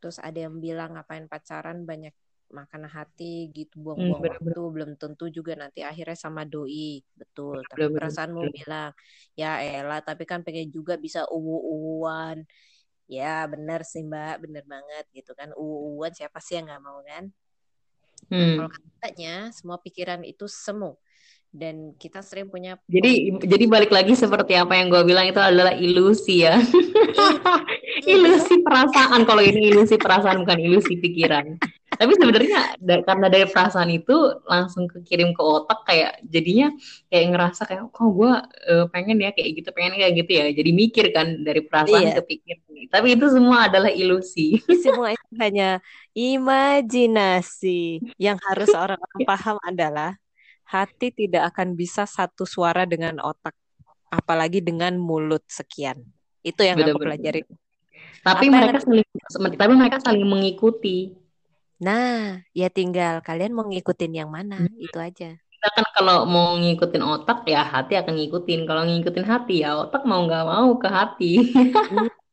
Terus 0.00 0.18
ada 0.26 0.38
yang 0.46 0.56
bilang 0.66 0.90
ngapain 0.96 1.26
pacaran? 1.32 1.78
Banyak 1.90 2.14
makan 2.58 2.84
hati 2.96 3.24
gitu 3.56 3.74
Hmm, 3.96 4.12
buang-buang 4.12 4.22
bener-bener, 4.22 4.56
waktu. 4.56 4.60
Belum 4.74 4.90
tentu 5.00 5.24
juga 5.36 5.52
nanti 5.62 5.80
akhirnya 5.90 6.18
sama 6.24 6.42
doi. 6.52 7.02
Betul 7.20 7.58
tapi 7.70 7.86
bener-bener. 7.88 7.92
perasaanmu 7.94 8.42
bilang 8.56 8.92
ya 9.40 9.46
elah 9.64 10.00
tapi 10.08 10.24
kan 10.30 10.40
pengen 10.46 10.68
juga 10.76 10.94
bisa 11.06 11.20
uwu-uwan 11.36 12.38
ya 13.16 13.44
bener 13.52 13.80
sih 13.92 14.02
mbak 14.08 14.34
bener 14.44 14.64
banget 14.74 15.04
gitu 15.16 15.30
kan. 15.40 15.48
Uwu-uwan 15.60 16.12
siapa 16.18 16.38
sih 16.44 16.54
yang 16.58 16.66
nggak 16.68 16.82
mau 16.86 17.00
kan? 17.10 17.24
Nah 18.38 18.48
kalau 18.56 18.68
Hmm, 18.68 18.76
katanya 18.76 19.52
semua 19.56 19.78
pikiran 19.84 20.20
itu 20.24 20.44
semu 20.48 20.96
dan 21.52 21.92
kita 22.00 22.24
sering 22.24 22.48
punya 22.48 22.80
Jadi 22.88 23.28
jadi 23.44 23.64
balik 23.68 23.92
lagi 23.92 24.16
seperti 24.16 24.56
apa 24.56 24.72
yang 24.72 24.88
gue 24.88 25.04
bilang 25.04 25.28
itu 25.28 25.36
adalah 25.36 25.76
ilusi 25.76 26.48
ya. 26.48 26.56
Ilusi 28.08 28.64
perasaan. 28.64 29.22
Kalau 29.28 29.44
ini 29.44 29.70
ilusi 29.70 30.00
perasaan 30.00 30.42
bukan 30.42 30.58
ilusi 30.58 30.96
pikiran. 30.98 31.60
Tapi 31.92 32.12
sebenarnya 32.16 32.80
da- 32.80 33.04
karena 33.04 33.28
dari 33.28 33.46
perasaan 33.46 33.92
itu 33.92 34.16
langsung 34.48 34.88
kekirim 34.88 35.36
ke 35.36 35.42
otak 35.44 35.84
kayak 35.84 36.24
jadinya 36.24 36.72
kayak 37.12 37.26
ngerasa 37.36 37.62
kayak 37.68 37.82
kok 37.92 38.08
gue 38.16 38.32
pengen 38.90 39.20
ya 39.20 39.30
kayak 39.36 39.50
gitu 39.60 39.68
pengen 39.76 39.92
kayak 40.00 40.12
gitu 40.24 40.32
ya. 40.32 40.46
Jadi 40.56 40.70
mikir 40.72 41.04
kan 41.12 41.26
dari 41.44 41.60
perasaan 41.68 42.02
iya 42.02 42.16
ke 42.16 42.22
pikir. 42.24 42.56
Tapi 42.88 43.06
itu 43.14 43.26
semua 43.28 43.68
adalah 43.68 43.92
ilusi. 43.92 44.56
semua 44.82 45.12
itu 45.14 45.28
hanya 45.38 45.78
imajinasi 46.16 48.02
yang 48.18 48.40
harus 48.40 48.72
orang-orang 48.72 49.20
paham 49.28 49.56
adalah 49.62 50.16
hati 50.72 51.12
tidak 51.12 51.52
akan 51.52 51.76
bisa 51.76 52.08
satu 52.08 52.48
suara 52.48 52.88
dengan 52.88 53.20
otak 53.20 53.52
apalagi 54.08 54.64
dengan 54.64 54.96
mulut 54.96 55.44
sekian 55.46 56.00
itu 56.40 56.60
yang 56.64 56.80
aku 56.80 56.96
Benar-benar. 56.96 57.04
pelajari 57.20 57.40
Tapi 58.22 58.44
apa 58.48 58.54
yang 58.54 58.54
mereka 58.56 58.80
saling 58.80 59.04
tapi 59.60 59.72
mereka 59.76 59.98
saling 60.00 60.24
mengikuti. 60.24 60.96
nah 61.76 62.40
ya 62.54 62.70
tinggal 62.70 63.20
kalian 63.20 63.52
mau 63.52 63.66
ngikutin 63.66 64.12
yang 64.14 64.30
mana 64.30 64.64
itu 64.78 64.96
aja 64.96 65.36
Kita 65.62 65.68
kan 65.78 65.86
kalau 65.94 66.26
mau 66.26 66.58
ngikutin 66.58 67.02
otak 67.06 67.46
ya 67.46 67.62
hati 67.62 67.94
akan 67.94 68.18
ngikutin. 68.18 68.66
Kalau 68.66 68.82
ngikutin 68.82 69.22
hati 69.22 69.62
ya 69.62 69.78
otak 69.78 70.02
mau 70.02 70.26
nggak 70.26 70.42
mau 70.42 70.74
ke 70.74 70.88
hati. 70.90 71.32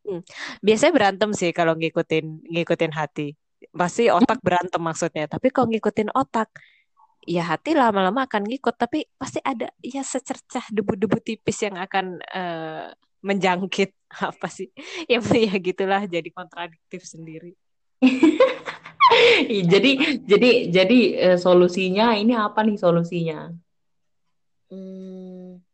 Hmm. 0.09 0.25
Biasanya 0.65 0.89
berantem 0.97 1.29
sih 1.37 1.53
kalau 1.53 1.77
ngikutin 1.77 2.49
ngikutin 2.49 2.89
hati. 2.89 3.37
Pasti 3.69 4.09
otak 4.09 4.41
berantem 4.41 4.81
maksudnya. 4.81 5.29
Tapi 5.29 5.53
kalau 5.53 5.69
ngikutin 5.69 6.09
otak, 6.09 6.49
ya 7.29 7.45
hati 7.45 7.77
lama-lama 7.77 8.25
akan 8.25 8.49
ngikut. 8.49 8.73
Tapi 8.73 9.05
pasti 9.13 9.37
ada 9.45 9.69
ya 9.85 10.01
secercah 10.01 10.65
debu-debu 10.73 11.21
tipis 11.21 11.61
yang 11.61 11.77
akan 11.77 12.17
eh, 12.25 12.89
menjangkit 13.21 13.93
apa 14.33 14.47
sih? 14.49 14.73
Ya 15.05 15.21
ya 15.45 15.53
gitulah 15.61 16.09
jadi 16.09 16.29
kontradiktif 16.33 17.05
sendiri. 17.05 17.53
Jadi 19.49 20.21
jadi 20.25 20.51
jadi 20.69 20.99
eh, 21.29 21.37
solusinya 21.37 22.17
ini 22.17 22.33
apa 22.33 22.65
nih 22.65 22.77
solusinya? 22.77 23.49
Hmm, 24.69 25.65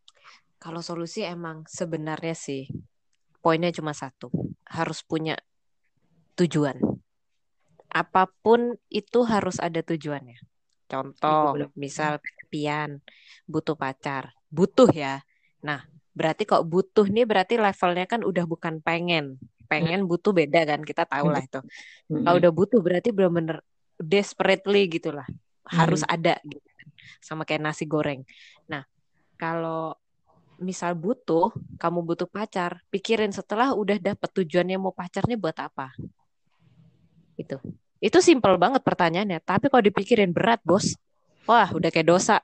kalau 0.56 0.80
solusi 0.80 1.20
emang 1.20 1.68
sebenarnya 1.68 2.32
sih 2.32 2.64
poinnya 3.44 3.68
cuma 3.70 3.92
satu, 3.92 4.32
harus 4.64 5.04
punya 5.04 5.36
tujuan. 6.40 6.80
Apa 7.92 8.28
pun 8.40 8.80
itu 8.88 9.20
harus 9.28 9.60
ada 9.60 9.84
tujuannya. 9.84 10.40
Contoh, 10.86 11.58
misal 11.74 12.22
kesepian, 12.22 13.02
butuh 13.50 13.74
pacar, 13.74 14.30
butuh 14.46 14.90
ya. 14.94 15.18
Nah, 15.62 15.82
berarti 16.14 16.46
kok 16.46 16.62
butuh 16.62 17.06
nih 17.10 17.26
berarti 17.26 17.58
levelnya 17.58 18.06
kan 18.06 18.22
udah 18.22 18.44
bukan 18.46 18.78
pengen. 18.80 19.36
Pengen 19.66 20.06
butuh 20.06 20.30
beda 20.30 20.62
kan, 20.62 20.80
kita 20.86 21.02
tahu 21.10 21.26
lah 21.34 21.42
itu. 21.42 21.58
Kalau 22.06 22.36
udah 22.38 22.52
butuh 22.54 22.78
berarti 22.78 23.10
benar-benar 23.10 23.58
desperately 23.98 24.86
gitulah. 24.86 25.26
Harus 25.66 26.06
ada 26.06 26.38
gitu. 26.46 26.62
Sama 27.18 27.42
kayak 27.42 27.66
nasi 27.66 27.82
goreng. 27.82 28.22
Nah, 28.70 28.86
kalau 29.34 29.98
misal 30.62 30.94
butuh, 30.94 31.52
kamu 31.76 32.06
butuh 32.06 32.28
pacar, 32.30 32.80
pikirin 32.88 33.34
setelah 33.34 33.74
udah 33.74 33.98
dapet 33.98 34.30
tujuannya 34.32 34.78
mau 34.78 34.94
pacarnya 34.94 35.36
buat 35.36 35.58
apa. 35.58 35.92
Itu. 37.36 37.60
Itu 38.00 38.18
simpel 38.20 38.60
banget 38.60 38.82
pertanyaannya, 38.84 39.40
tapi 39.44 39.72
kalau 39.72 39.84
dipikirin 39.84 40.30
berat, 40.36 40.60
Bos. 40.64 40.96
Wah, 41.48 41.70
udah 41.72 41.88
kayak 41.92 42.08
dosa. 42.10 42.42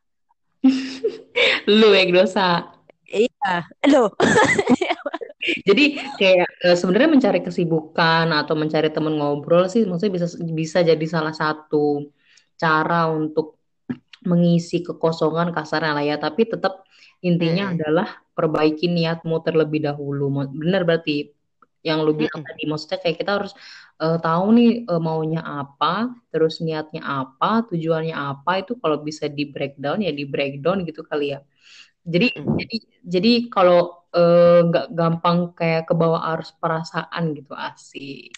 Lu 1.80 1.90
yang 1.94 2.10
dosa. 2.14 2.72
Iya, 3.12 3.68
lo. 3.92 4.14
Jadi 5.68 5.82
kayak 6.20 6.48
eh, 6.64 6.76
sebenarnya 6.78 7.10
mencari 7.10 7.40
kesibukan 7.42 8.26
atau 8.30 8.54
mencari 8.54 8.88
teman 8.94 9.14
ngobrol 9.18 9.66
sih 9.66 9.82
maksudnya 9.88 10.14
bisa 10.16 10.26
bisa 10.54 10.78
jadi 10.86 11.06
salah 11.14 11.34
satu 11.34 12.06
cara 12.54 13.10
untuk 13.10 13.58
mengisi 14.30 14.76
kekosongan 14.86 15.50
kasarnya 15.56 15.92
lah 15.98 16.04
ya. 16.06 16.16
Tapi 16.22 16.42
tetap 16.52 16.86
intinya 17.26 17.62
Mm-mm. 17.68 17.74
adalah 17.74 18.08
perbaiki 18.36 18.86
niatmu 18.86 19.36
terlebih 19.46 19.80
dahulu. 19.86 20.24
Bener 20.62 20.82
berarti 20.86 21.34
yang 21.82 22.06
lu 22.06 22.14
bilang 22.14 22.40
Mm-mm. 22.40 22.48
tadi. 22.48 22.62
Maksudnya 22.70 22.98
kayak 23.02 23.16
kita 23.20 23.32
harus 23.42 23.52
eh, 24.02 24.16
tahu 24.24 24.44
nih 24.56 24.68
eh, 24.90 25.00
maunya 25.06 25.40
apa, 25.58 25.86
terus 26.32 26.54
niatnya 26.64 27.00
apa, 27.16 27.46
tujuannya 27.68 28.14
apa 28.28 28.50
itu 28.60 28.72
kalau 28.82 28.96
bisa 29.08 29.24
di 29.36 29.42
breakdown 29.54 29.98
ya 30.06 30.10
di 30.20 30.24
breakdown 30.32 30.78
gitu 30.88 31.00
kali 31.10 31.24
ya. 31.34 31.38
Jadi 32.12 32.26
Mm-mm. 32.36 32.60
jadi 32.60 32.76
jadi 33.14 33.30
kalau 33.54 33.74
eh, 34.16 34.58
nggak 34.68 34.84
gampang 34.98 35.38
kayak 35.58 35.82
ke 35.88 35.94
bawah 36.00 36.22
arus 36.34 36.50
perasaan 36.60 37.24
gitu 37.38 37.52
asik. 37.66 38.28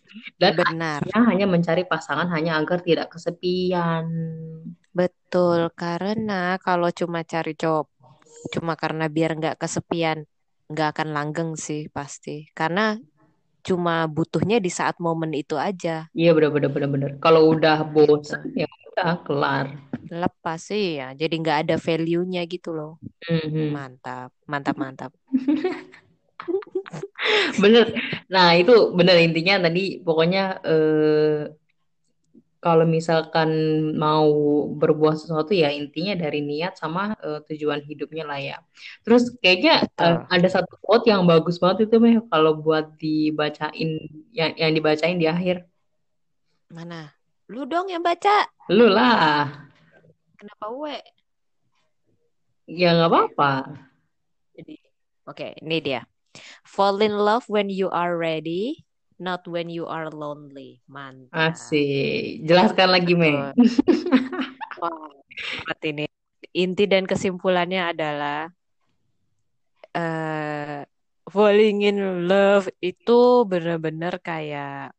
Dan 0.40 0.52
Benar, 0.58 1.02
akhirnya 1.02 1.16
hanya 1.30 1.46
mencari 1.54 1.82
pasangan 1.92 2.28
hanya 2.34 2.52
agar 2.60 2.78
tidak 2.88 3.06
kesepian. 3.14 4.06
betul. 4.98 5.60
Karena 5.80 6.32
kalau 6.64 6.88
cuma 7.00 7.20
cari 7.32 7.52
cowok, 7.60 7.86
cuma 8.54 8.72
karena 8.82 9.04
biar 9.16 9.30
nggak 9.38 9.56
kesepian, 9.62 10.18
nggak 10.70 10.88
akan 10.94 11.08
langgeng 11.16 11.50
sih 11.66 11.80
pasti. 11.96 12.30
Karena 12.58 12.82
cuma 13.64 14.04
butuhnya 14.06 14.60
di 14.60 14.68
saat 14.68 15.00
momen 15.00 15.32
itu 15.32 15.56
aja. 15.56 16.06
Iya 16.12 16.30
bener-bener 16.36 16.70
bener-bener. 16.70 17.10
Kalau 17.18 17.48
udah 17.56 17.80
bosan 17.88 18.52
ya 18.52 18.68
udah 18.92 19.12
kelar. 19.24 19.66
Lepas 20.12 20.70
sih 20.70 21.00
ya, 21.00 21.16
jadi 21.16 21.34
nggak 21.40 21.58
ada 21.66 21.76
value-nya 21.80 22.44
gitu 22.44 22.76
loh. 22.76 23.00
Mhm. 23.24 23.72
Mantap, 23.72 24.30
mantap, 24.46 24.76
mantap. 24.76 25.10
Bener. 27.62 27.86
Nah 28.28 28.52
itu 28.60 28.92
bener 28.92 29.16
intinya 29.24 29.66
tadi 29.66 29.98
pokoknya 30.04 30.60
eh, 30.60 31.48
kalau 32.64 32.88
misalkan 32.88 33.52
mau 33.92 34.32
berbuat 34.72 35.20
sesuatu 35.20 35.52
ya 35.52 35.68
intinya 35.68 36.16
dari 36.16 36.40
niat 36.40 36.80
sama 36.80 37.12
eh, 37.20 37.44
tujuan 37.52 37.84
hidupnya 37.84 38.24
lah 38.24 38.40
ya. 38.40 38.56
Terus 39.04 39.36
kayaknya 39.44 39.84
Betul. 39.84 40.24
ada 40.32 40.48
satu 40.48 40.72
quote 40.80 41.12
yang 41.12 41.28
bagus 41.28 41.60
banget 41.60 41.92
itu 41.92 42.00
meh 42.00 42.24
kalau 42.32 42.56
buat 42.56 42.96
dibacain 42.96 44.08
yang 44.32 44.56
yang 44.56 44.72
dibacain 44.72 45.20
di 45.20 45.28
akhir. 45.28 45.68
Mana? 46.72 47.12
Lu 47.52 47.68
dong 47.68 47.92
yang 47.92 48.00
baca. 48.00 48.48
Lu 48.72 48.88
lah. 48.88 49.68
Kenapa 50.40 50.66
we? 50.72 50.96
Ya 52.64 52.96
nggak 52.96 53.12
apa-apa. 53.12 53.52
Jadi, 54.56 54.80
oke, 55.28 55.60
ini 55.60 55.84
dia. 55.84 56.08
Fall 56.64 57.04
in 57.04 57.12
love 57.12 57.44
when 57.52 57.68
you 57.68 57.92
are 57.92 58.16
ready, 58.16 58.88
not 59.24 59.48
when 59.48 59.72
you 59.72 59.88
are 59.88 60.12
lonely. 60.12 60.84
Mantap. 60.84 61.56
Asik. 61.56 62.44
Jelaskan 62.44 62.92
lagi. 62.92 63.16
Wah, 64.80 65.08
berat 65.64 65.80
ini. 65.88 66.04
Inti 66.52 66.84
dan 66.84 67.08
kesimpulannya 67.08 67.96
adalah 67.96 68.52
eh 69.96 70.84
falling 71.24 71.88
in 71.88 72.28
love 72.28 72.68
itu 72.84 73.48
benar-benar 73.48 74.20
kayak 74.20 74.92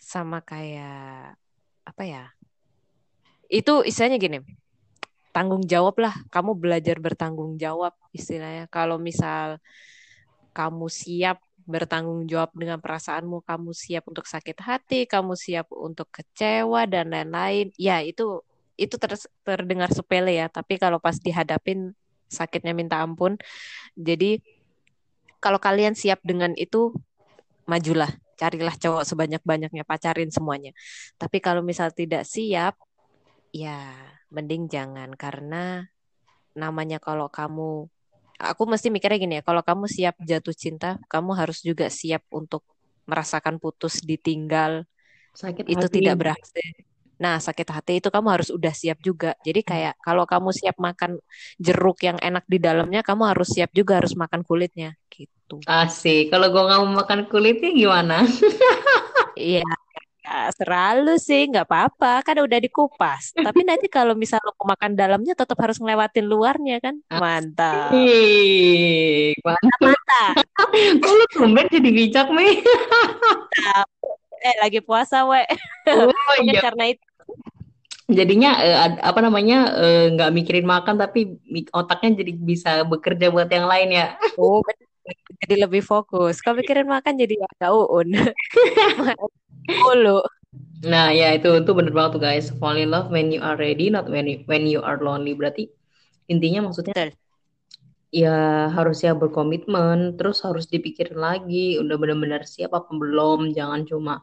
sama 0.00 0.40
kayak 0.40 1.36
apa 1.84 2.02
ya? 2.02 2.24
Itu 3.52 3.84
istilahnya 3.84 4.16
gini, 4.16 4.40
tanggung 5.36 5.64
jawab 5.68 6.00
lah. 6.00 6.14
Kamu 6.32 6.56
belajar 6.56 6.96
bertanggung 6.96 7.60
jawab 7.60 7.92
istilahnya. 8.16 8.64
Kalau 8.72 8.96
misal 8.96 9.60
kamu 10.52 10.86
siap 10.88 11.40
bertanggung 11.64 12.26
jawab 12.26 12.50
dengan 12.56 12.78
perasaanmu, 12.82 13.44
kamu 13.46 13.70
siap 13.74 14.04
untuk 14.10 14.26
sakit 14.26 14.58
hati, 14.62 15.00
kamu 15.06 15.34
siap 15.38 15.70
untuk 15.70 16.08
kecewa 16.10 16.86
dan 16.88 17.12
lain-lain. 17.12 17.70
Ya, 17.78 18.00
itu 18.02 18.42
itu 18.80 18.96
ter- 18.96 19.30
terdengar 19.46 19.90
sepele 19.92 20.34
ya, 20.34 20.46
tapi 20.48 20.80
kalau 20.80 20.98
pas 20.98 21.16
dihadapin 21.20 21.92
sakitnya 22.26 22.72
minta 22.72 22.98
ampun. 23.04 23.36
Jadi 23.94 24.40
kalau 25.42 25.60
kalian 25.60 25.92
siap 25.92 26.24
dengan 26.24 26.56
itu, 26.56 26.94
majulah, 27.68 28.08
carilah 28.40 28.74
cowok 28.74 29.04
sebanyak-banyaknya, 29.04 29.84
pacarin 29.84 30.32
semuanya. 30.32 30.72
Tapi 31.20 31.38
kalau 31.44 31.60
misal 31.60 31.92
tidak 31.92 32.24
siap, 32.24 32.78
ya 33.52 33.92
mending 34.32 34.64
jangan 34.72 35.12
karena 35.12 35.84
namanya 36.56 36.96
kalau 36.96 37.28
kamu 37.28 37.91
aku 38.50 38.62
mesti 38.72 38.88
mikirnya 38.94 39.18
gini 39.24 39.34
ya, 39.40 39.42
kalau 39.48 39.62
kamu 39.68 39.84
siap 39.96 40.14
jatuh 40.30 40.54
cinta, 40.62 40.86
kamu 41.12 41.30
harus 41.40 41.58
juga 41.68 41.86
siap 42.00 42.22
untuk 42.38 42.62
merasakan 43.10 43.56
putus 43.62 43.94
ditinggal, 44.10 44.72
Sakit 45.40 45.68
itu 45.74 45.86
hati. 45.92 45.96
tidak 45.96 46.14
berhasil. 46.20 46.68
Nah, 47.22 47.36
sakit 47.46 47.68
hati 47.76 47.92
itu 48.02 48.08
kamu 48.14 48.28
harus 48.34 48.48
udah 48.50 48.74
siap 48.74 48.98
juga. 49.08 49.30
Jadi 49.46 49.60
kayak 49.70 49.94
kalau 50.06 50.24
kamu 50.26 50.50
siap 50.60 50.76
makan 50.82 51.10
jeruk 51.66 51.98
yang 52.08 52.18
enak 52.18 52.44
di 52.52 52.58
dalamnya, 52.66 53.00
kamu 53.06 53.22
harus 53.30 53.48
siap 53.54 53.70
juga 53.78 53.92
harus 54.02 54.14
makan 54.18 54.42
kulitnya 54.48 54.90
gitu. 55.14 55.62
Asik. 55.80 56.30
Kalau 56.32 56.46
gue 56.52 56.62
nggak 56.66 56.80
mau 56.82 56.90
makan 57.02 57.20
kulitnya 57.30 57.70
gimana? 57.80 58.16
Iya, 59.38 59.62
selalu 60.50 61.14
sih 61.20 61.46
nggak 61.46 61.66
apa-apa 61.68 62.26
kan 62.26 62.36
udah 62.42 62.58
dikupas. 62.58 63.30
Tapi 63.46 63.62
nanti 63.62 63.86
kalau 63.86 64.18
misal 64.18 64.42
lo 64.42 64.56
mau 64.58 64.74
makan 64.74 64.98
dalamnya 64.98 65.38
tetap 65.38 65.54
harus 65.62 65.78
ngelewatin 65.78 66.26
luarnya 66.26 66.82
kan. 66.82 66.98
Mantap. 67.12 67.94
Asik, 67.94 69.38
mantap. 69.46 69.78
Mantap. 69.78 70.34
Kok 71.02 71.12
lu 71.14 71.26
tumben 71.30 71.66
jadi 71.70 71.90
bijak, 71.90 72.26
Mi? 72.34 72.48
Eh 74.42 74.58
lagi 74.58 74.82
puasa, 74.82 75.22
we. 75.22 75.38
Oh 75.86 76.36
iya, 76.42 76.58
karena 76.58 76.90
itu. 76.90 77.06
jadinya 78.10 78.58
eh, 78.58 78.98
apa 78.98 79.22
namanya 79.22 79.70
eh, 79.78 80.10
nggak 80.10 80.34
mikirin 80.34 80.66
makan 80.66 80.98
tapi 80.98 81.38
otaknya 81.70 82.26
jadi 82.26 82.32
bisa 82.34 82.82
bekerja 82.82 83.30
buat 83.30 83.46
yang 83.46 83.70
lain 83.70 83.94
ya. 83.94 84.18
Oh, 84.34 84.58
bener. 84.66 84.90
Jadi 85.42 85.54
lebih 85.62 85.82
fokus. 85.82 86.38
Kalau 86.42 86.58
mikirin 86.58 86.86
makan 86.90 87.18
jadi 87.18 87.34
agak 87.38 87.70
uun. 87.70 88.08
Mulu. 89.68 90.22
Nah 90.82 91.14
ya 91.14 91.30
itu 91.32 91.62
itu 91.62 91.70
bener 91.70 91.92
banget 91.94 92.18
tuh 92.18 92.22
guys. 92.22 92.46
Fall 92.58 92.82
in 92.82 92.90
love 92.90 93.08
when 93.14 93.30
you 93.30 93.38
are 93.38 93.54
ready, 93.54 93.88
not 93.88 94.10
when 94.10 94.26
you, 94.26 94.42
when 94.50 94.66
you 94.66 94.82
are 94.82 94.98
lonely. 94.98 95.32
Berarti 95.38 95.70
intinya 96.26 96.66
maksudnya 96.66 96.94
Betul. 96.94 97.10
ya 98.10 98.68
harus 98.74 98.98
ya 99.06 99.14
berkomitmen, 99.14 100.18
terus 100.18 100.42
harus 100.42 100.66
dipikirin 100.66 101.18
lagi, 101.18 101.78
udah 101.78 101.96
benar-benar 101.96 102.42
siap 102.42 102.74
apa 102.74 102.90
belum. 102.90 103.54
Jangan 103.54 103.86
cuma 103.86 104.14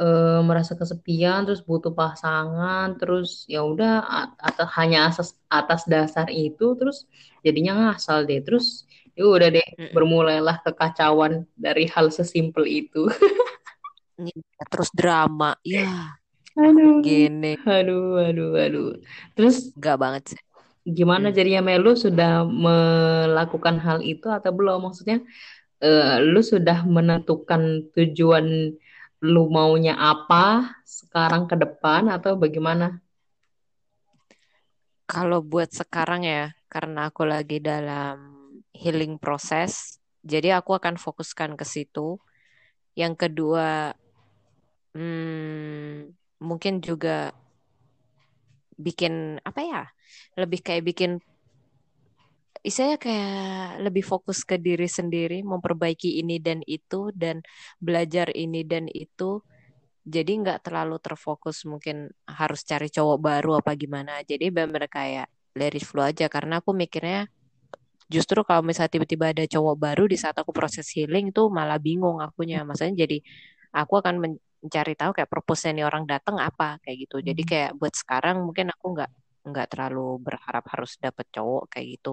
eh, 0.00 0.40
merasa 0.40 0.72
kesepian, 0.72 1.44
terus 1.44 1.60
butuh 1.60 1.92
pasangan, 1.92 2.96
terus 2.96 3.44
ya 3.44 3.60
udah 3.60 4.02
atas 4.40 4.68
hanya 4.80 5.12
atas 5.12 5.36
atas 5.52 5.84
dasar 5.84 6.32
itu, 6.32 6.72
terus 6.80 7.04
jadinya 7.44 7.92
ngasal 7.92 8.24
deh. 8.24 8.40
Terus 8.40 8.88
ya 9.12 9.28
udah 9.28 9.52
deh 9.52 9.68
bermulailah 9.92 10.64
kekacauan 10.64 11.44
dari 11.60 11.84
hal 11.92 12.08
sesimpel 12.08 12.64
itu. 12.64 13.04
Ini 14.18 14.32
terus 14.70 14.90
drama. 14.98 15.50
Ya, 15.64 16.18
Aduh, 16.64 16.94
gini. 17.04 17.52
aduh, 17.76 18.02
aduh, 18.26 18.50
aduh. 18.64 18.86
Terus 19.36 19.56
Enggak 19.76 19.96
banget 20.02 20.22
sih. 20.34 20.40
gimana 20.98 21.26
Hmm. 21.26 21.36
jadinya 21.36 21.60
Melu 21.68 21.90
sudah 22.04 22.30
melakukan 22.64 23.76
hal 23.84 23.98
itu 24.12 24.26
atau 24.36 24.50
belum? 24.58 24.78
Maksudnya 24.88 25.16
eh, 25.84 26.08
lu 26.32 26.40
sudah 26.52 26.78
menentukan 26.96 27.62
tujuan 27.94 28.46
lu 29.32 29.42
maunya 29.56 29.94
apa 30.12 30.44
sekarang 30.98 31.42
ke 31.50 31.56
depan 31.62 32.02
atau 32.16 32.32
bagaimana? 32.42 32.86
Kalau 35.08 35.40
buat 35.40 35.70
sekarang 35.72 36.22
ya, 36.28 36.52
karena 36.68 37.08
aku 37.08 37.24
lagi 37.24 37.58
dalam 37.64 38.16
healing 38.76 39.16
proses, 39.16 39.96
jadi 40.20 40.60
aku 40.60 40.76
akan 40.76 41.00
fokuskan 41.00 41.56
ke 41.56 41.64
situ. 41.64 42.20
Yang 43.00 43.14
kedua, 43.28 43.94
hmm, 44.94 46.14
mungkin 46.40 46.74
juga 46.84 47.32
bikin 48.78 49.42
apa 49.42 49.60
ya? 49.60 49.82
Lebih 50.38 50.60
kayak 50.62 50.82
bikin, 50.86 51.10
istilahnya 52.62 52.98
kayak 52.98 53.82
lebih 53.84 54.04
fokus 54.06 54.42
ke 54.46 54.56
diri 54.58 54.86
sendiri, 54.86 55.42
memperbaiki 55.42 56.22
ini 56.22 56.38
dan 56.38 56.62
itu, 56.66 57.10
dan 57.14 57.42
belajar 57.82 58.30
ini 58.34 58.62
dan 58.66 58.86
itu. 58.90 59.42
Jadi 60.08 60.32
nggak 60.40 60.64
terlalu 60.64 60.96
terfokus 61.04 61.68
mungkin 61.68 62.08
harus 62.24 62.64
cari 62.64 62.88
cowok 62.88 63.18
baru 63.20 63.50
apa 63.60 63.76
gimana. 63.76 64.24
Jadi 64.24 64.48
benar-benar 64.48 64.88
kayak 64.88 65.26
it 65.58 65.84
flow 65.84 66.06
aja. 66.06 66.26
Karena 66.32 66.62
aku 66.64 66.72
mikirnya 66.72 67.28
justru 68.08 68.40
kalau 68.48 68.64
misalnya 68.64 68.96
tiba-tiba 68.96 69.36
ada 69.36 69.44
cowok 69.44 69.76
baru 69.76 70.08
di 70.08 70.16
saat 70.16 70.36
aku 70.40 70.50
proses 70.56 70.88
healing 70.96 71.28
itu 71.32 71.42
malah 71.52 71.76
bingung 71.76 72.24
akunya. 72.24 72.64
Maksudnya 72.64 73.04
jadi 73.04 73.20
aku 73.76 74.00
akan 74.00 74.38
mencari 74.64 74.92
tahu 74.98 75.10
kayak 75.16 75.30
purpose 75.32 75.70
nih 75.70 75.84
orang 75.88 76.04
datang 76.12 76.36
apa 76.48 76.78
kayak 76.82 76.96
gitu. 77.08 77.16
Jadi 77.28 77.42
kayak 77.50 77.70
buat 77.78 77.94
sekarang 77.94 78.36
mungkin 78.46 78.66
aku 78.74 78.86
nggak 78.94 79.10
nggak 79.48 79.66
terlalu 79.72 80.00
berharap 80.26 80.64
harus 80.72 80.92
dapet 81.04 81.26
cowok 81.34 81.62
kayak 81.72 81.86
gitu. 81.98 82.10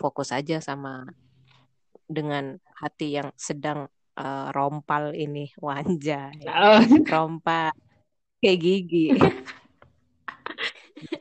Fokus 0.00 0.28
aja 0.34 0.56
sama 0.58 1.04
dengan 2.08 2.44
hati 2.80 3.16
yang 3.18 3.28
sedang 3.38 3.88
eh, 4.18 4.48
rompal 4.56 5.12
ini 5.16 5.48
wanjay 5.66 6.42
Oh, 6.48 6.80
rompal 7.08 7.72
kayak 8.42 8.58
gigi. 8.62 9.06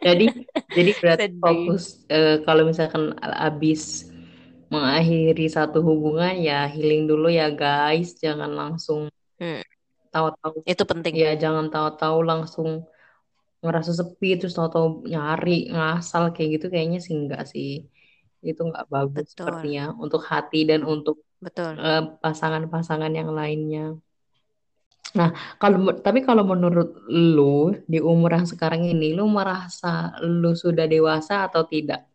Jadi 0.05 0.25
jadi 0.71 0.91
berarti 0.97 1.27
sedih. 1.27 1.41
fokus 1.43 1.84
eh, 2.07 2.39
kalau 2.47 2.63
misalkan 2.63 3.12
habis 3.21 4.07
mengakhiri 4.71 5.51
satu 5.51 5.84
hubungan 5.84 6.39
ya 6.39 6.63
healing 6.71 7.03
dulu 7.12 7.27
ya 7.27 7.51
guys, 7.51 8.15
jangan 8.23 8.51
langsung 8.55 9.12
Hmm, 9.39 9.62
tahu-tahu. 10.12 10.62
Itu 10.67 10.84
penting. 10.84 11.15
Ya 11.17 11.34
jangan 11.39 11.71
tahu-tahu 11.71 12.21
langsung 12.21 12.69
ngerasa 13.62 13.91
sepi 13.93 14.41
terus 14.41 14.58
tahu-tahu 14.58 15.06
nyari 15.08 15.69
ngasal 15.71 16.34
kayak 16.36 16.60
gitu 16.60 16.65
kayaknya 16.67 17.00
sih 17.00 17.15
enggak 17.15 17.47
sih. 17.47 17.88
Itu 18.43 18.67
nggak 18.67 18.86
bagus 18.91 19.32
betul. 19.32 19.47
sepertinya 19.47 19.95
untuk 19.95 20.21
hati 20.28 20.67
dan 20.67 20.82
untuk 20.84 21.24
betul. 21.39 21.78
eh, 21.80 22.04
pasangan-pasangan 22.19 23.13
yang 23.15 23.32
lainnya. 23.32 23.95
Nah, 25.12 25.36
kalau 25.60 25.91
tapi 26.00 26.24
kalau 26.24 26.47
menurut 26.47 27.04
lu 27.12 27.76
di 27.84 28.00
umur 28.00 28.32
yang 28.32 28.47
sekarang 28.47 28.88
ini 28.88 29.12
lu 29.12 29.28
merasa 29.28 30.15
lu 30.24 30.54
sudah 30.54 30.86
dewasa 30.86 31.47
atau 31.47 31.63
tidak? 31.65 32.06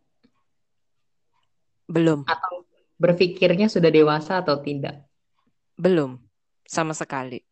belum. 1.87 2.27
Atau 2.27 2.67
berpikirnya 2.99 3.71
sudah 3.71 3.87
dewasa 3.87 4.43
atau 4.43 4.59
tidak? 4.59 5.07
belum. 5.79 6.19
Sama 6.67 6.91
sekali 6.91 7.47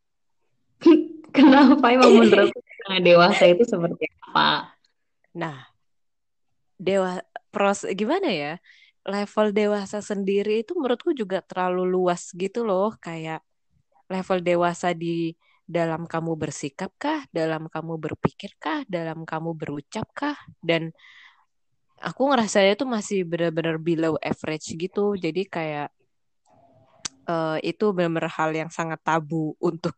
Kenapa 1.35 1.85
emang 1.91 2.11
menurut 2.19 2.51
yang 2.89 3.03
dewasa 3.03 3.43
itu 3.49 3.63
seperti 3.67 4.05
apa? 4.31 4.71
nah 5.35 5.67
dewa 6.79 7.19
pros 7.51 7.87
gimana 7.95 8.31
ya? 8.31 8.53
Level 9.05 9.53
dewasa 9.53 10.01
sendiri 10.01 10.65
itu 10.65 10.73
menurutku 10.73 11.13
juga 11.13 11.37
terlalu 11.45 11.85
luas 11.85 12.33
gitu 12.33 12.65
loh. 12.65 12.95
Kayak 12.97 13.45
level 14.09 14.41
dewasa 14.41 14.97
di 14.97 15.37
dalam 15.65 16.09
kamu 16.09 16.33
bersikap 16.33 16.89
kah? 16.97 17.21
Dalam 17.29 17.69
kamu 17.69 18.01
berpikir 18.01 18.57
kah? 18.57 18.81
Dalam 18.89 19.21
kamu 19.23 19.53
berucap 19.53 20.09
kah? 20.17 20.37
Dan 20.57 20.89
aku 22.01 22.21
ngerasanya 22.33 22.73
tuh 22.81 22.89
masih 22.89 23.29
benar-benar 23.29 23.77
below 23.77 24.17
average 24.21 24.73
gitu. 24.73 25.13
Jadi 25.13 25.45
kayak 25.45 25.93
eh, 27.29 27.57
itu 27.61 27.85
benar-benar 27.93 28.31
hal 28.33 28.51
yang 28.57 28.69
sangat 28.73 28.97
tabu 29.05 29.53
untuk 29.61 29.93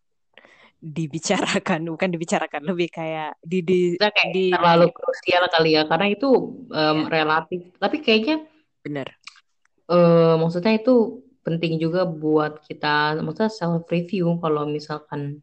dibicarakan 0.77 1.89
bukan 1.89 2.09
dibicarakan 2.13 2.61
lebih 2.69 2.93
kayak 2.93 3.33
di 3.41 3.65
di 3.65 3.79
Kita 3.97 4.13
kayak 4.13 4.31
di 4.33 4.45
terlalu 4.53 4.93
krusial 4.93 5.43
kali 5.49 5.73
ya 5.73 5.83
karena 5.89 6.07
itu 6.13 6.29
em, 6.69 6.97
ya 7.05 7.09
relatif. 7.09 7.61
Tapi 7.81 7.97
kayaknya 8.05 8.45
bener 8.85 9.07
eh, 9.89 10.35
maksudnya 10.37 10.77
itu 10.77 11.25
penting 11.41 11.79
juga 11.79 12.03
buat 12.03 12.59
kita, 12.67 13.23
maksudnya 13.23 13.51
self 13.51 13.87
review 13.87 14.35
kalau 14.43 14.67
misalkan 14.67 15.39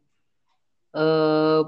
eh, 0.93 1.61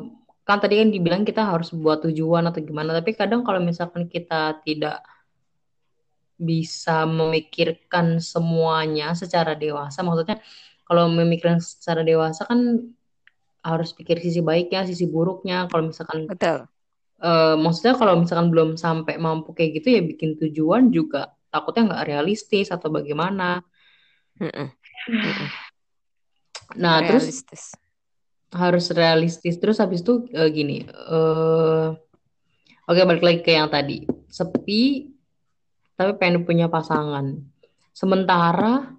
kan 0.48 0.58
tadi 0.64 0.80
kan 0.80 0.90
dibilang 0.94 1.28
kita 1.28 1.44
harus 1.44 1.74
buat 1.76 2.06
tujuan 2.08 2.48
atau 2.48 2.62
gimana, 2.64 2.96
tapi 2.96 3.12
kadang 3.18 3.44
kalau 3.44 3.60
misalkan 3.60 4.08
kita 4.08 4.64
tidak 4.64 5.04
bisa 6.38 7.04
memikirkan 7.10 8.22
semuanya 8.22 9.12
secara 9.18 9.58
dewasa, 9.58 10.06
maksudnya 10.06 10.38
kalau 10.88 11.10
memikirkan 11.12 11.60
secara 11.60 12.06
dewasa 12.06 12.48
kan 12.48 12.80
harus 13.68 13.92
pikir 13.92 14.24
sisi 14.24 14.40
baiknya, 14.40 14.88
sisi 14.88 15.04
buruknya. 15.04 15.68
Kalau 15.68 15.92
misalkan 15.92 16.32
betul 16.32 16.72
eh, 17.20 17.56
maksudnya 17.60 17.94
kalau 18.00 18.24
misalkan 18.24 18.48
belum 18.48 18.80
sampai 18.80 19.20
mampu 19.20 19.52
kayak 19.52 19.84
gitu 19.84 20.00
ya 20.00 20.02
bikin 20.02 20.40
tujuan 20.40 20.90
juga 20.96 21.36
takutnya 21.52 21.92
nggak 21.92 22.06
realistis 22.08 22.72
atau 22.72 22.88
bagaimana. 22.88 23.60
Nah, 26.78 26.96
terus 27.04 27.28
realistis 27.28 27.64
harus 28.54 28.88
realistis. 28.92 29.56
Terus 29.60 29.78
habis 29.82 30.04
itu 30.04 30.28
eh, 30.32 30.50
gini, 30.52 30.88
eh 30.88 31.88
oke 32.88 33.02
balik 33.04 33.24
lagi 33.24 33.40
ke 33.44 33.52
yang 33.56 33.68
tadi. 33.68 34.08
Sepi 34.32 35.12
tapi 35.98 36.12
pengen 36.16 36.46
punya 36.46 36.70
pasangan. 36.70 37.36
Sementara 37.92 38.94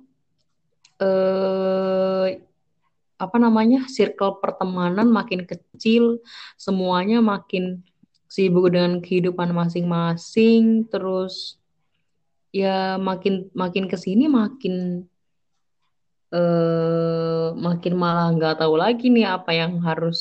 eh 0.98 2.07
apa 3.24 3.36
namanya? 3.44 3.78
circle 3.96 4.38
pertemanan 4.42 5.08
makin 5.18 5.40
kecil, 5.50 6.04
semuanya 6.64 7.18
makin 7.32 7.64
sibuk 8.34 8.66
dengan 8.74 9.00
kehidupan 9.04 9.50
masing-masing, 9.60 10.86
terus 10.92 11.58
ya 12.52 12.96
makin 13.08 13.34
makin 13.52 13.84
ke 13.92 13.96
sini 14.04 14.24
makin 14.40 14.74
eh 16.38 17.46
makin 17.66 17.92
malah 18.02 18.26
nggak 18.36 18.54
tahu 18.60 18.74
lagi 18.82 19.04
nih 19.14 19.24
apa 19.36 19.50
yang 19.60 19.72
harus 19.88 20.16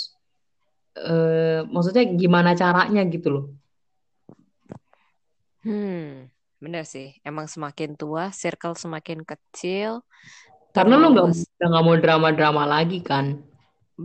eh 1.09 1.59
maksudnya 1.73 2.03
gimana 2.21 2.51
caranya 2.61 3.01
gitu 3.13 3.27
loh. 3.35 3.43
hmm 5.65 6.31
bener 6.63 6.83
sih 6.93 7.07
emang 7.27 7.45
semakin 7.53 7.93
tua 7.99 8.23
circle 8.41 8.73
semakin 8.83 9.19
kecil 9.29 10.01
Karena 10.75 10.93
lo 11.01 11.05
nggak 11.13 11.27
udah 11.31 11.67
nggak 11.71 11.85
mau 11.85 11.95
drama-drama 12.03 12.63
lagi 12.73 12.99
kan. 13.09 13.25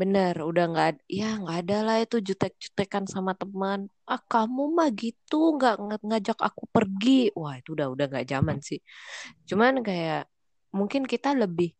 bener 0.00 0.34
udah 0.50 0.64
nggak 0.72 0.88
ya 1.18 1.24
nggak 1.40 1.56
ada 1.68 1.76
lah 1.86 1.96
itu 2.04 2.16
jutek-jutekan 2.28 3.04
sama 3.14 3.32
teman. 3.40 3.80
Ah 4.08 4.20
kamu 4.32 4.62
mah 4.76 4.88
gitu 5.02 5.36
nggak 5.56 5.74
ng- 5.88 6.04
ngajak 6.08 6.38
aku 6.48 6.64
pergi. 6.74 7.10
Wah 7.40 7.54
itu 7.60 7.68
udah 7.76 7.86
udah 7.94 8.06
nggak 8.10 8.26
zaman 8.32 8.56
sih. 8.68 8.80
Cuman 9.48 9.74
kayak 9.88 10.20
mungkin 10.78 11.02
kita 11.12 11.28
lebih 11.42 11.70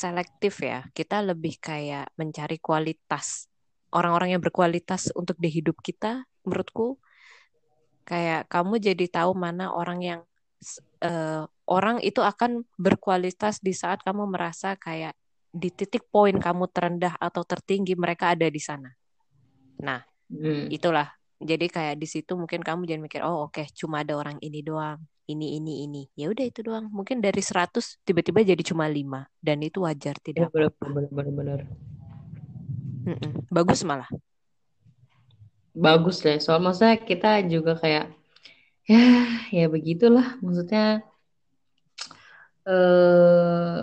selektif 0.00 0.54
ya. 0.70 0.76
Kita 0.98 1.16
lebih 1.30 1.54
kayak 1.68 2.04
mencari 2.20 2.56
kualitas 2.68 3.26
orang-orang 3.96 4.28
yang 4.38 4.42
berkualitas 4.46 5.02
untuk 5.20 5.36
di 5.44 5.48
hidup 5.56 5.76
kita 5.88 6.24
menurutku. 6.46 7.00
Kayak 8.08 8.50
kamu 8.52 8.74
jadi 8.82 9.04
tahu 9.16 9.32
mana 9.44 9.70
orang 9.70 9.98
yang 10.02 10.20
eh, 11.04 11.42
orang 11.70 12.02
itu 12.02 12.20
akan 12.20 12.66
berkualitas 12.76 13.62
di 13.62 13.72
saat 13.72 14.02
kamu 14.02 14.26
merasa 14.26 14.74
kayak 14.74 15.14
di 15.50 15.70
titik 15.70 16.06
poin 16.10 16.34
kamu 16.38 16.70
terendah 16.70 17.14
atau 17.18 17.42
tertinggi 17.42 17.94
mereka 17.98 18.34
ada 18.34 18.46
di 18.46 18.60
sana. 18.62 18.90
Nah, 19.82 20.02
Hmm. 20.30 20.70
itulah. 20.70 21.10
Jadi 21.40 21.66
kayak 21.72 21.96
di 21.98 22.06
situ 22.06 22.36
mungkin 22.36 22.60
kamu 22.62 22.86
jangan 22.86 23.02
mikir, 23.02 23.20
oh 23.24 23.48
oke, 23.48 23.64
cuma 23.74 24.04
ada 24.04 24.14
orang 24.14 24.36
ini 24.44 24.60
doang, 24.62 25.00
ini 25.26 25.56
ini 25.58 25.88
ini. 25.88 26.02
Ya 26.14 26.28
udah 26.30 26.44
itu 26.46 26.60
doang. 26.62 26.86
Mungkin 26.92 27.18
dari 27.24 27.40
100 27.40 27.98
tiba-tiba 28.04 28.44
jadi 28.44 28.62
cuma 28.62 28.86
5 28.86 29.26
dan 29.42 29.58
itu 29.64 29.82
wajar 29.82 30.14
tidak 30.22 30.52
bener, 30.52 30.70
bener, 31.10 31.26
bener. 31.32 31.60
Mm-mm. 33.08 33.48
Bagus 33.48 33.80
malah. 33.82 34.06
Bagus 35.72 36.20
deh. 36.20 36.36
Soal 36.38 36.60
maksudnya 36.60 37.00
kita 37.00 37.40
juga 37.48 37.72
kayak 37.74 38.12
ya 38.84 39.02
ya 39.48 39.66
begitulah. 39.66 40.36
Maksudnya 40.44 41.02
eh 42.68 43.78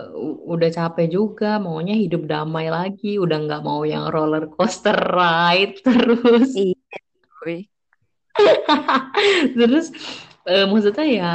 udah 0.48 0.70
capek 0.70 1.06
juga 1.10 1.58
maunya 1.58 1.98
hidup 1.98 2.30
damai 2.30 2.70
lagi 2.70 3.18
udah 3.18 3.38
nggak 3.44 3.62
mau 3.66 3.82
yang 3.82 4.06
roller 4.14 4.46
coaster 4.54 4.94
ride 4.94 5.78
terus. 5.86 6.50
Iya. 6.54 6.78
Terus 9.58 9.86
eh, 10.46 10.66
maksudnya 10.70 11.06
ya 11.06 11.32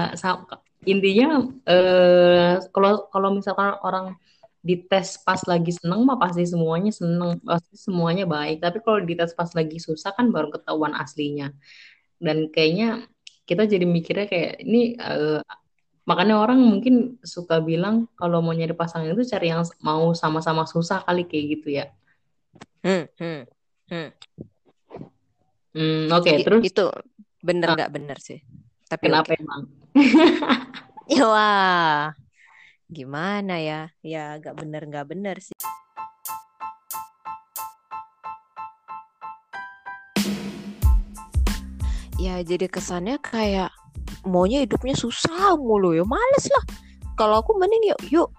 intinya 0.84 1.48
eh 1.68 2.60
kalau 2.76 3.08
kalau 3.08 3.30
misalkan 3.32 3.76
orang 3.84 4.16
dites 4.64 5.20
pas 5.28 5.40
lagi 5.44 5.76
seneng 5.76 6.08
mah 6.08 6.16
pasti 6.16 6.48
semuanya 6.48 6.92
seneng 6.96 7.40
pasti 7.44 7.76
semuanya 7.76 8.24
baik. 8.24 8.64
Tapi 8.64 8.80
kalau 8.84 9.00
dites 9.04 9.36
pas 9.36 9.52
lagi 9.52 9.78
susah 9.80 10.16
kan 10.16 10.32
baru 10.32 10.52
ketahuan 10.56 10.96
aslinya. 10.96 11.52
Dan 12.24 12.48
kayaknya 12.54 13.04
kita 13.44 13.68
jadi 13.68 13.84
mikirnya 13.84 14.26
kayak 14.32 14.64
ini 14.64 14.96
eh, 14.96 15.44
Makanya 16.04 16.36
orang 16.36 16.60
mungkin 16.60 17.16
suka 17.24 17.64
bilang 17.64 18.12
kalau 18.20 18.44
mau 18.44 18.52
nyari 18.52 18.76
pasangan 18.76 19.08
itu 19.08 19.24
cari 19.24 19.56
yang 19.56 19.64
mau 19.80 20.12
sama-sama 20.12 20.68
susah 20.68 21.00
kali 21.08 21.24
kayak 21.24 21.46
gitu 21.60 21.68
ya. 21.80 21.86
Hmm, 22.84 23.08
hmm, 23.16 23.42
hmm. 23.88 24.10
Hmm, 25.74 26.06
oke, 26.12 26.28
I- 26.30 26.44
terus 26.44 26.64
itu 26.68 26.86
bener 27.40 27.72
ah, 27.72 27.76
nggak 27.80 27.92
bener 27.96 28.18
sih. 28.20 28.44
Tapi 28.92 29.08
kenapa 29.08 29.32
oke. 29.32 29.40
emang? 29.40 29.62
Ya 31.04 31.28
wah, 31.36 32.16
gimana 32.88 33.60
ya? 33.60 33.92
Ya 34.00 34.40
nggak 34.40 34.56
bener 34.56 34.82
nggak 34.88 35.08
bener 35.12 35.36
sih. 35.44 35.56
Ya 42.16 42.40
jadi 42.40 42.72
kesannya 42.72 43.20
kayak 43.20 43.76
maunya 44.28 44.64
hidupnya 44.64 44.96
susah 44.96 45.56
mulu 45.60 45.96
ya. 45.96 46.04
Males 46.08 46.46
lah. 46.50 46.66
Kalau 47.14 47.40
aku 47.40 47.54
mending 47.56 47.94
yuk, 47.94 48.02
yuk 48.10 48.30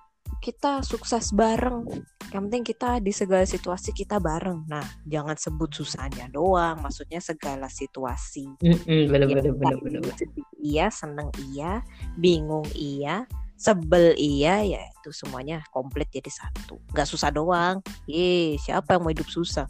kita 0.44 0.84
sukses 0.84 1.32
bareng. 1.32 1.88
Yang 2.28 2.42
penting 2.50 2.64
kita 2.66 2.90
di 3.00 3.12
segala 3.16 3.48
situasi 3.48 3.96
kita 3.96 4.20
bareng. 4.20 4.68
Nah, 4.68 4.84
jangan 5.08 5.38
sebut 5.40 5.72
susahnya 5.72 6.28
doang. 6.28 6.84
Maksudnya 6.84 7.22
segala 7.22 7.72
situasi. 7.72 8.44
Mm-mm, 8.60 9.08
bener, 9.08 9.24
Ya, 9.30 9.40
bener, 9.40 9.52
bener, 9.54 9.54
kita 9.56 9.76
bener, 9.80 10.00
bener. 10.04 10.16
sedih 10.20 10.46
iya, 10.60 10.86
seneng 10.92 11.32
iya, 11.48 11.80
bingung 12.20 12.66
iya, 12.76 13.24
sebel 13.56 14.12
iya, 14.20 14.60
ya 14.66 14.82
itu 14.84 15.14
semuanya 15.16 15.64
komplit 15.72 16.12
jadi 16.12 16.28
satu. 16.28 16.76
Gak 16.92 17.08
susah 17.08 17.32
doang. 17.32 17.80
Ye, 18.04 18.60
siapa 18.60 18.98
yang 18.98 19.06
mau 19.06 19.12
hidup 19.14 19.30
susah? 19.32 19.64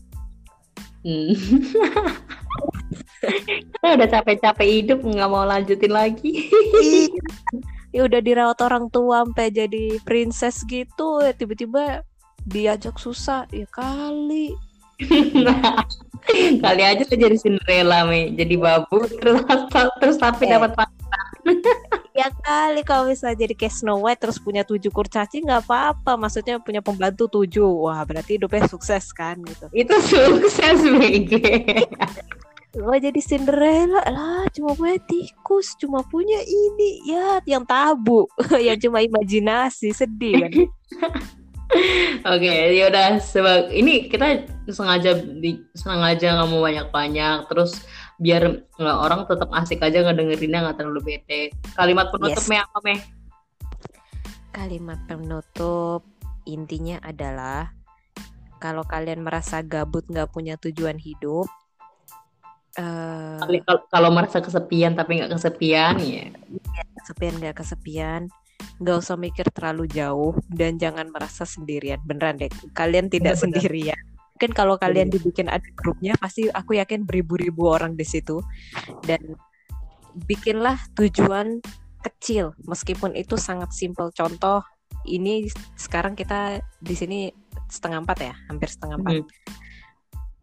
Hmm. 1.04 1.36
Kita 3.22 3.86
udah 3.94 4.08
capek-capek 4.10 4.68
hidup 4.68 4.98
nggak 5.04 5.30
mau 5.30 5.46
lanjutin 5.46 5.92
lagi. 5.92 6.50
Ya 7.94 8.10
udah 8.10 8.18
dirawat 8.18 8.58
orang 8.66 8.90
tua 8.90 9.22
sampai 9.22 9.54
jadi 9.54 10.02
princess 10.02 10.66
gitu, 10.66 11.22
ya 11.22 11.30
tiba-tiba 11.30 12.02
diajak 12.42 12.98
susah, 12.98 13.46
ya 13.54 13.70
kali. 13.70 14.50
Kali 16.64 16.82
aja 16.82 17.02
lo 17.04 17.14
jadi 17.14 17.36
Cinderella, 17.36 18.08
Me. 18.08 18.32
Jadi 18.32 18.56
babu 18.56 19.04
terus 19.20 19.44
terus 20.00 20.16
tapi 20.16 20.48
Eh, 20.48 20.56
dapat 20.56 20.88
ya 22.16 22.30
kali 22.30 22.80
kalau 22.86 23.10
misalnya 23.10 23.44
jadi 23.44 23.54
kayak 23.58 23.74
Snow 23.74 24.00
White 24.00 24.22
terus 24.24 24.38
punya 24.40 24.64
tujuh 24.64 24.88
kurcaci 24.88 25.44
nggak 25.44 25.68
apa-apa. 25.68 26.16
Maksudnya 26.16 26.62
punya 26.62 26.80
pembantu 26.80 27.28
tujuh. 27.28 27.68
Wah, 27.84 28.00
berarti 28.08 28.40
hidupnya 28.40 28.64
sukses 28.70 29.12
kan 29.12 29.38
gitu. 29.44 29.66
itu 29.76 29.94
sukses, 30.02 30.78
Mege. 30.82 31.42
Lo 32.74 32.90
jadi 32.98 33.22
Cinderella 33.22 34.02
lah, 34.10 34.50
cuma 34.50 34.74
punya 34.74 34.98
tikus, 35.06 35.78
cuma 35.78 36.02
punya 36.02 36.42
ini 36.42 37.06
ya 37.06 37.38
yang 37.46 37.62
tabu, 37.62 38.26
yang 38.66 38.74
cuma 38.82 38.98
imajinasi, 38.98 39.94
sedih 39.94 40.42
kan? 40.42 40.52
Oke, 42.34 42.54
ya 42.74 42.90
udah 42.90 43.18
sebab 43.18 43.70
ini 43.70 44.06
kita 44.10 44.46
sengaja 44.70 45.18
di 45.18 45.58
sengaja 45.74 46.38
nggak 46.38 46.48
mau 46.50 46.62
banyak-banyak 46.62 47.50
terus 47.50 47.82
biar 48.18 48.62
nggak 48.78 48.98
orang 48.98 49.26
tetap 49.26 49.50
asik 49.54 49.82
aja 49.82 50.06
ngedengerinnya 50.06 50.70
nggak 50.70 50.78
terlalu 50.82 51.14
bete. 51.14 51.54
Kalimat 51.74 52.10
penutup 52.10 52.42
Yes. 52.42 52.50
apa 52.50 52.78
me? 52.82 52.94
Kalimat 54.54 54.98
penutup 55.06 56.06
intinya 56.46 57.02
adalah 57.02 57.74
kalau 58.62 58.86
kalian 58.86 59.26
merasa 59.26 59.60
gabut 59.66 60.06
nggak 60.06 60.30
punya 60.30 60.54
tujuan 60.56 60.96
hidup, 60.96 61.50
eh 62.74 63.38
Kali- 63.40 63.62
kal- 63.62 63.86
Kalau 63.88 64.10
merasa 64.10 64.42
kesepian 64.42 64.98
tapi 64.98 65.20
nggak 65.22 65.32
kesepian 65.34 65.94
ya. 66.00 66.26
kesepian 67.00 67.34
nggak 67.38 67.56
kesepian, 67.60 68.22
nggak 68.80 68.96
usah 68.96 69.16
mikir 69.20 69.46
terlalu 69.52 69.84
jauh 69.92 70.32
dan 70.50 70.80
jangan 70.80 71.06
merasa 71.12 71.44
sendirian. 71.44 72.00
Beneran 72.02 72.40
deh, 72.40 72.50
kalian 72.72 73.12
tidak 73.12 73.36
Benar-benar. 73.38 73.60
sendirian. 73.60 74.00
Mungkin 74.34 74.50
kalau 74.50 74.74
kalian 74.74 75.12
Benar. 75.12 75.20
dibikin 75.20 75.46
ada 75.46 75.68
grupnya, 75.78 76.18
pasti 76.18 76.50
aku 76.50 76.74
yakin 76.80 77.06
beribu-ribu 77.06 77.70
orang 77.70 77.94
di 77.94 78.02
situ. 78.02 78.42
Dan 79.06 79.38
bikinlah 80.26 80.74
tujuan 80.98 81.62
kecil, 82.02 82.52
meskipun 82.66 83.14
itu 83.14 83.38
sangat 83.38 83.70
simpel. 83.70 84.10
Contoh, 84.10 84.66
ini 85.06 85.46
sekarang 85.78 86.18
kita 86.18 86.58
di 86.82 86.94
sini 86.98 87.18
setengah 87.70 88.02
empat 88.02 88.18
ya, 88.20 88.34
hampir 88.50 88.68
setengah 88.68 88.96
empat. 88.98 89.12
Hmm. 89.22 89.28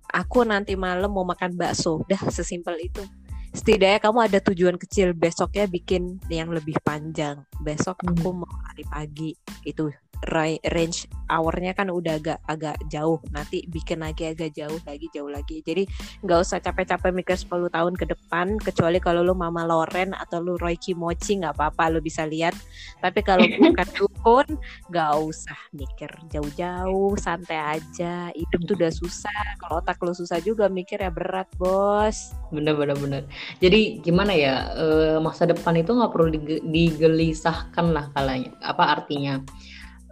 Aku 0.09 0.41
nanti 0.43 0.73
malam 0.73 1.13
mau 1.13 1.23
makan 1.23 1.53
bakso, 1.53 2.01
dah 2.09 2.19
sesimpel 2.27 2.79
itu. 2.81 3.03
Setidaknya 3.51 3.99
kamu 3.99 4.19
ada 4.31 4.39
tujuan 4.39 4.79
kecil, 4.79 5.11
besoknya 5.11 5.67
bikin 5.67 6.23
yang 6.31 6.55
lebih 6.55 6.79
panjang. 6.87 7.43
Besok 7.59 7.99
Hmm. 7.99 8.15
aku 8.15 8.29
mau 8.31 8.53
lari 8.63 8.87
pagi, 8.87 9.31
itu 9.67 9.91
ra- 10.23 10.61
range 10.71 11.09
hournya 11.27 11.73
kan 11.73 11.89
udah 11.89 12.15
agak 12.21 12.39
agak 12.45 12.77
jauh. 12.87 13.19
Nanti 13.33 13.65
bikin 13.67 14.05
lagi 14.05 14.29
agak 14.29 14.53
jauh 14.53 14.79
lagi, 14.85 15.07
jauh 15.11 15.27
lagi. 15.27 15.59
Jadi 15.65 15.83
nggak 16.23 16.39
usah 16.39 16.63
capek-capek 16.63 17.11
mikir 17.11 17.35
10 17.35 17.67
tahun 17.67 17.93
ke 17.97 18.05
depan, 18.13 18.55
kecuali 18.61 19.03
kalau 19.03 19.25
lu 19.25 19.33
Mama 19.33 19.65
Loren 19.65 20.13
atau 20.13 20.39
lu 20.39 20.55
Roy 20.55 20.77
Kimochi 20.77 21.41
nggak 21.41 21.57
apa-apa, 21.57 21.91
lu 21.91 21.99
bisa 21.99 22.23
lihat. 22.23 22.53
Tapi 23.01 23.19
kalau 23.25 23.43
bukan 23.75 23.87
dukun, 24.21 24.53
nggak 24.93 25.11
usah 25.17 25.57
mikir 25.73 26.13
jauh-jauh, 26.29 27.17
santai 27.17 27.81
aja. 27.81 28.29
Hidup 28.37 28.69
tuh 28.69 28.77
udah 28.77 28.93
susah. 28.93 29.43
Kalau 29.57 29.81
otak 29.81 29.97
lu 30.05 30.13
susah 30.13 30.37
juga 30.45 30.69
mikir 30.69 31.01
ya 31.01 31.09
berat, 31.09 31.49
bos. 31.57 32.29
Bener 32.53 32.77
bener 32.77 32.93
bener. 33.01 33.25
Jadi 33.57 33.97
gimana 34.05 34.37
ya 34.37 34.69
eh, 34.77 35.17
masa 35.17 35.49
depan 35.49 35.73
itu 35.81 35.97
nggak 35.97 36.13
perlu 36.13 36.29
dige- 36.29 36.61
digelisahkan 36.69 37.89
lah 37.89 38.13
kalanya. 38.13 38.53
Apa 38.61 39.01
artinya? 39.01 39.41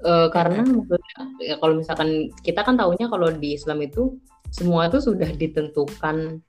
Eh, 0.02 0.28
karena 0.34 0.66
maksudnya 0.66 1.22
ya 1.46 1.56
kalau 1.62 1.78
misalkan 1.78 2.34
kita 2.42 2.66
kan 2.66 2.82
tahunya 2.82 3.14
kalau 3.14 3.30
di 3.30 3.54
Islam 3.54 3.86
itu 3.86 4.18
semua 4.50 4.90
itu 4.90 4.98
sudah 4.98 5.30
ditentukan 5.38 6.42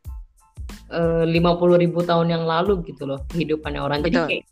eh, 0.89 1.25
lima 1.29 1.61
puluh 1.61 1.77
ribu 1.77 2.01
tahun 2.01 2.33
yang 2.33 2.49
lalu 2.49 2.81
gitu 2.89 3.05
loh 3.05 3.21
kehidupannya 3.29 3.85
orang. 3.85 4.01
Jadi 4.01 4.17
Betul. 4.17 4.29
kayak 4.33 4.47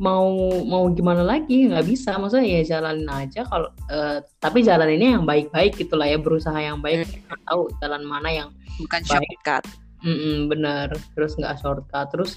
mau 0.00 0.32
mau 0.64 0.88
gimana 0.90 1.20
lagi 1.20 1.68
nggak 1.68 1.84
bisa. 1.84 2.16
Maksudnya 2.16 2.48
ya 2.48 2.62
jalanin 2.64 3.06
aja 3.06 3.44
kalau 3.44 3.68
eh, 3.92 4.24
tapi 4.40 4.64
jalan 4.64 4.88
ini 4.96 5.12
yang 5.14 5.28
baik-baik 5.28 5.76
gitu 5.76 5.94
lah 6.00 6.08
ya 6.08 6.16
berusaha 6.16 6.56
yang 6.56 6.80
baik. 6.80 7.04
Hmm. 7.06 7.36
Tahu 7.44 7.62
jalan 7.84 8.02
mana 8.08 8.28
yang 8.32 8.48
Bukan 8.80 9.04
baik. 9.04 9.12
shortcut. 9.44 9.64
Mm-mm, 10.00 10.48
bener. 10.48 10.88
Terus 11.12 11.36
nggak 11.36 11.60
shortcut. 11.60 12.08
Terus 12.10 12.32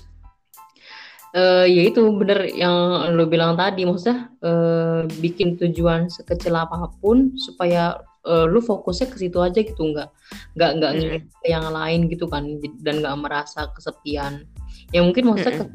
eh 1.33 1.65
ya 1.65 1.81
itu 1.89 2.05
bener 2.13 2.45
yang 2.53 3.09
lo 3.17 3.25
bilang 3.25 3.57
tadi 3.57 3.89
maksudnya 3.89 4.29
eh, 4.45 5.01
bikin 5.17 5.57
tujuan 5.57 6.05
sekecil 6.05 6.53
apa 6.53 6.93
pun 7.01 7.33
supaya 7.41 7.97
eh, 8.21 8.45
lu 8.45 8.61
fokusnya 8.61 9.09
ke 9.09 9.17
situ 9.17 9.41
aja 9.41 9.57
gitu 9.57 9.81
nggak 9.81 10.13
nggak 10.53 10.71
nggak 10.77 10.93
ke 11.41 11.47
yang 11.49 11.65
lain 11.73 12.05
gitu 12.05 12.29
kan 12.29 12.45
dan 12.85 13.01
nggak 13.01 13.17
merasa 13.17 13.65
kesepian 13.73 14.45
ya 14.93 15.01
mungkin 15.01 15.33
maksudnya 15.33 15.65
ke- 15.65 15.73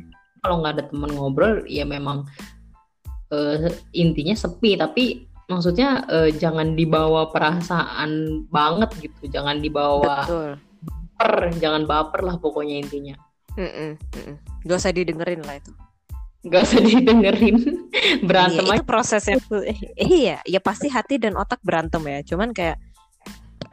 kalau 0.49 0.65
nggak 0.65 0.81
ada 0.81 0.85
teman 0.89 1.13
ngobrol 1.13 1.61
ya 1.69 1.85
memang 1.85 2.25
eh, 3.29 3.69
intinya 3.93 4.33
sepi 4.33 4.81
tapi 4.81 5.29
maksudnya 5.45 6.09
eh, 6.09 6.33
jangan 6.33 6.73
dibawa 6.73 7.29
perasaan 7.29 8.45
banget 8.49 8.89
gitu 9.05 9.29
jangan 9.29 9.61
dibawa 9.61 10.25
Betul. 10.25 10.51
baper 10.81 11.33
jangan 11.61 11.85
baper 11.85 12.25
lah 12.25 12.41
pokoknya 12.41 12.81
intinya 12.81 13.13
mm-mm. 13.61 14.01
Gak 14.65 14.81
usah 14.81 14.97
didengerin 14.97 15.45
lah 15.45 15.61
itu. 15.61 15.73
nggak 16.39 16.63
usah 16.65 16.81
didengerin 16.81 17.57
berantem 18.31 18.63
Iya, 18.63 18.73
aja 18.73 18.81
itu 18.81 18.87
prosesnya 18.87 19.37
eh, 19.69 19.79
iya, 19.99 20.39
ya 20.47 20.63
pasti 20.63 20.87
hati 20.87 21.19
dan 21.19 21.35
otak 21.35 21.59
berantem 21.67 21.99
ya. 22.07 22.23
Cuman 22.23 22.55
kayak 22.55 22.79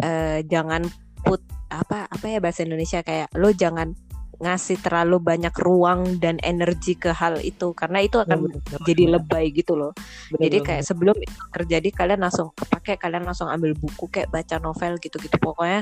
eh, 0.01 0.41
jangan 0.49 0.81
put 1.21 1.45
apa 1.69 2.09
apa 2.09 2.25
ya 2.25 2.41
bahasa 2.41 2.65
Indonesia 2.65 3.05
kayak 3.05 3.29
lo 3.37 3.53
jangan 3.53 3.93
ngasih 4.39 4.77
terlalu 4.83 5.17
banyak 5.23 5.55
ruang 5.59 6.19
dan 6.19 6.39
energi 6.43 6.99
ke 6.99 7.15
hal 7.15 7.39
itu 7.39 7.71
karena 7.71 8.03
itu 8.03 8.19
akan 8.19 8.51
jadi 8.83 9.15
lebay 9.15 9.51
gitu 9.55 9.79
loh. 9.79 9.95
Jadi 10.35 10.59
kayak 10.59 10.83
sebelum 10.83 11.15
itu 11.15 11.39
terjadi 11.55 11.89
kalian 11.95 12.21
langsung 12.23 12.51
kepake 12.55 12.99
kalian 12.99 13.23
langsung 13.23 13.47
ambil 13.47 13.71
buku 13.75 14.11
kayak 14.11 14.31
baca 14.31 14.59
novel 14.59 14.99
gitu-gitu. 14.99 15.37
Pokoknya 15.39 15.81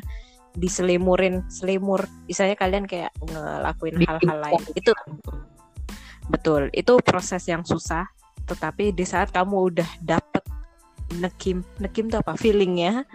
diselimurin 0.54 1.46
selimur. 1.50 2.06
Misalnya 2.30 2.54
kalian 2.54 2.86
kayak 2.86 3.10
ngelakuin 3.26 3.98
hal-hal 4.06 4.38
lain 4.38 4.64
itu 4.78 4.92
betul 6.30 6.70
itu 6.72 6.94
proses 7.02 7.44
yang 7.50 7.66
susah. 7.66 8.06
Tetapi 8.44 8.94
di 8.94 9.08
saat 9.08 9.32
kamu 9.32 9.74
udah 9.74 9.90
dapet 10.04 10.44
nekim 11.18 11.66
nekim 11.82 12.10
tuh 12.12 12.22
apa? 12.22 12.38
Feelingnya 12.38 13.08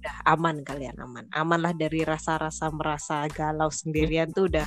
udah 0.00 0.16
aman 0.32 0.64
kalian 0.64 0.96
aman 0.96 1.28
aman. 1.36 1.60
Lah 1.60 1.76
dari 1.76 2.02
rasa-rasa 2.02 2.72
merasa 2.72 3.28
galau 3.28 3.68
sendirian 3.68 4.32
tuh 4.32 4.48
udah 4.48 4.64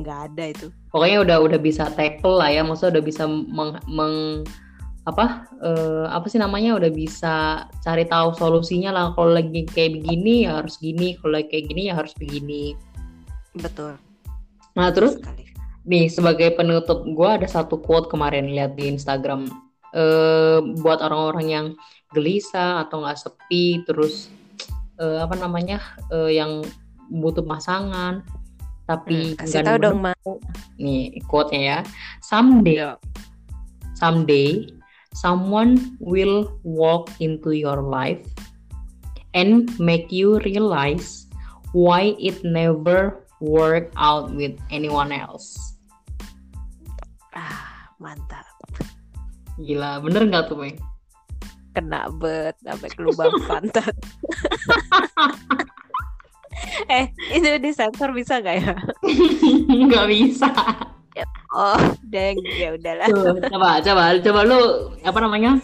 nggak 0.00 0.20
ada 0.32 0.44
itu. 0.50 0.66
Pokoknya 0.90 1.18
udah 1.22 1.36
udah 1.44 1.60
bisa 1.60 1.86
tackle 1.92 2.40
lah 2.40 2.50
ya 2.50 2.66
maksudnya 2.66 2.98
udah 2.98 3.04
bisa 3.04 3.24
meng, 3.28 3.78
meng- 3.86 4.42
apa 5.04 5.44
eh, 5.60 6.08
apa 6.08 6.26
sih 6.32 6.40
namanya 6.40 6.80
udah 6.80 6.88
bisa 6.88 7.68
cari 7.84 8.08
tahu 8.08 8.32
solusinya 8.34 8.90
lah. 8.90 9.04
Kalau 9.12 9.36
lagi 9.36 9.68
kayak 9.68 10.00
begini 10.00 10.48
ya 10.48 10.64
harus 10.64 10.80
gini. 10.80 11.14
Kalau 11.20 11.36
lagi 11.36 11.48
kayak 11.52 11.66
gini 11.68 11.82
ya 11.92 11.94
harus 11.94 12.16
begini. 12.16 12.72
Betul. 13.54 14.00
Nah 14.74 14.88
terus 14.90 15.20
sekali. 15.20 15.44
nih 15.84 16.08
sebagai 16.08 16.56
penutup 16.56 17.04
gue 17.04 17.28
ada 17.28 17.44
satu 17.44 17.76
quote 17.78 18.08
kemarin 18.08 18.48
lihat 18.48 18.74
di 18.80 18.88
Instagram. 18.88 19.46
Eh, 19.94 20.58
buat 20.82 20.98
orang-orang 21.04 21.46
yang 21.46 21.66
gelisah 22.10 22.82
atau 22.88 23.04
nggak 23.04 23.20
sepi 23.20 23.84
terus 23.86 24.32
eh, 25.00 25.18
apa 25.22 25.34
namanya 25.38 25.80
eh, 26.12 26.38
yang 26.38 26.62
butuh 27.10 27.44
pasangan 27.44 28.24
tapi 28.84 29.32
Hmm, 29.32 29.40
kasih 29.40 29.64
tahu 29.64 29.76
dong 29.80 29.98
mau 30.04 30.32
nih 30.76 31.16
quote-nya 31.24 31.60
ya. 31.60 31.78
Someday 32.20 32.76
someday 33.96 34.68
someone 35.16 35.96
will 36.04 36.52
walk 36.66 37.08
into 37.16 37.56
your 37.56 37.80
life 37.80 38.20
and 39.32 39.72
make 39.80 40.12
you 40.12 40.36
realize 40.44 41.24
why 41.72 42.12
it 42.20 42.44
never 42.44 43.24
worked 43.40 43.96
out 43.96 44.28
with 44.36 44.52
anyone 44.68 45.16
else. 45.16 45.56
Ah 47.32 47.88
mantap. 47.96 48.44
Gila 49.56 50.04
bener 50.04 50.28
nggak 50.28 50.52
tuh 50.52 50.60
Meng? 50.60 50.76
Kena 51.74 52.06
bet 52.22 52.54
sampai 52.62 52.88
ke 52.88 53.00
lubang 53.02 53.34
pantat. 53.50 53.94
Eh 56.86 57.10
itu 57.34 57.48
disensor 57.58 58.14
bisa 58.14 58.38
nggak 58.38 58.56
ya? 58.62 58.74
Nggak 59.90 60.06
bisa. 60.06 60.48
Oh 61.50 61.78
deng 62.06 62.38
ya 62.46 62.78
udahlah. 62.78 63.10
Tuh, 63.10 63.42
coba 63.50 63.82
coba 63.82 64.02
coba 64.22 64.40
lu 64.46 64.60
apa 65.02 65.18
namanya? 65.18 65.58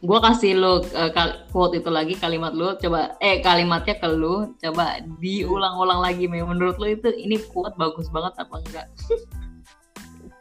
Gua 0.00 0.22
kasih 0.22 0.56
lu 0.56 0.80
uh, 0.96 1.10
quote 1.50 1.82
itu 1.82 1.90
lagi 1.90 2.14
kalimat 2.14 2.54
lu. 2.54 2.78
Coba 2.78 3.18
eh 3.18 3.42
kalimatnya 3.42 3.98
ke 3.98 4.08
lu. 4.10 4.54
Coba 4.62 5.02
diulang-ulang 5.18 5.98
lagi 5.98 6.30
menurut 6.30 6.78
lu 6.78 6.94
itu 6.94 7.10
ini 7.10 7.38
quote 7.50 7.74
bagus 7.74 8.06
banget 8.10 8.38
apa 8.38 8.54
enggak? 8.54 8.86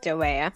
Coba 0.05 0.25
ya 0.29 0.49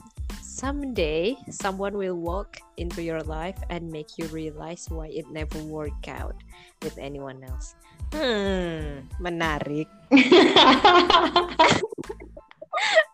someday 0.53 1.33
someone 1.49 1.97
will 1.97 2.13
walk 2.13 2.61
into 2.77 3.01
your 3.01 3.25
life 3.25 3.57
and 3.73 3.89
make 3.89 4.21
you 4.21 4.29
realize 4.29 4.85
why 4.85 5.09
it 5.09 5.25
never 5.33 5.57
worked 5.65 6.05
out 6.05 6.37
with 6.85 6.93
anyone 7.01 7.41
else. 7.41 7.73
Hmm 8.13 9.09
menarik. 9.17 9.89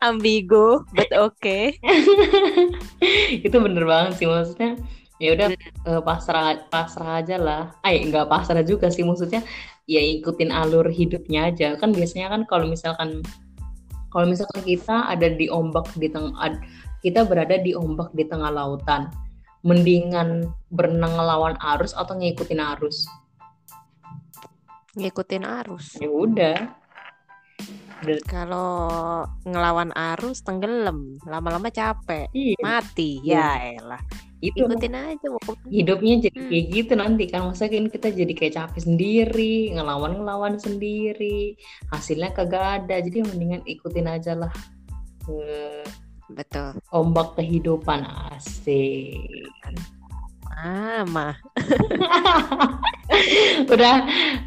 Ambigu 0.03 0.83
but 0.91 1.07
okay. 1.15 1.79
Itu 3.47 3.55
bener 3.63 3.87
banget 3.87 4.19
sih 4.19 4.27
maksudnya 4.27 4.75
ya 5.19 5.35
udah 5.35 5.47
eh, 5.55 6.01
pasrah 6.03 6.59
pasrah 6.67 7.23
aja 7.23 7.39
lah. 7.39 7.71
Ay 7.87 8.03
nggak 8.03 8.27
pasrah 8.27 8.67
juga 8.67 8.91
sih 8.91 9.07
maksudnya 9.07 9.39
ya 9.87 10.03
ikutin 10.03 10.51
alur 10.51 10.91
hidupnya 10.91 11.55
aja. 11.55 11.79
Kan 11.79 11.95
biasanya 11.95 12.35
kan 12.35 12.43
kalau 12.51 12.67
misalkan 12.67 13.23
kalau 14.11 14.27
misalkan 14.27 14.59
kita 14.67 15.07
ada 15.07 15.31
di 15.31 15.47
ombak 15.47 15.87
di 15.95 16.11
tengah 16.11 16.35
kita 16.99 17.23
berada 17.23 17.55
di 17.59 17.71
ombak 17.75 18.11
di 18.11 18.27
tengah 18.27 18.51
lautan. 18.51 19.07
Mendingan 19.59 20.47
berenang 20.71 21.19
ngelawan 21.19 21.55
arus 21.75 21.91
atau 21.91 22.15
ngikutin 22.15 22.63
arus? 22.63 23.03
Ngikutin 24.95 25.43
arus. 25.43 25.99
Ya 25.99 26.07
udah. 26.07 26.57
Kalau 28.23 28.79
ngelawan 29.43 29.91
arus 29.91 30.39
tenggelam. 30.47 31.19
Lama-lama 31.27 31.67
capek. 31.67 32.31
Iya. 32.31 32.55
Mati. 32.63 33.19
Iya. 33.19 33.35
ya 33.35 33.49
elah. 33.83 34.01
Itu 34.39 34.63
ikutin 34.63 34.95
aja 34.95 35.19
ke 35.19 35.27
mana. 35.27 35.67
hidupnya 35.67 36.15
jadi 36.23 36.39
Hmm. 36.39 36.47
kayak 36.47 36.65
gitu 36.71 36.93
nanti 36.95 37.23
kan. 37.27 37.41
Masa 37.51 37.67
kan 37.67 37.91
kita 37.91 38.07
jadi 38.15 38.31
kayak 38.31 38.53
capek 38.55 38.81
sendiri 38.87 39.75
ngelawan 39.75 40.23
ngelawan 40.23 40.55
sendiri. 40.55 41.59
Hasilnya 41.91 42.31
kagak 42.31 42.87
ada. 42.87 43.03
Jadi 43.03 43.27
mendingan 43.27 43.67
ikutin 43.67 44.07
aja 44.07 44.39
lah 44.39 44.51
betul. 46.33 46.77
Ombak 46.93 47.37
kehidupan 47.37 48.05
asik. 48.33 49.49
Mama 50.59 51.39
udah 53.73 53.95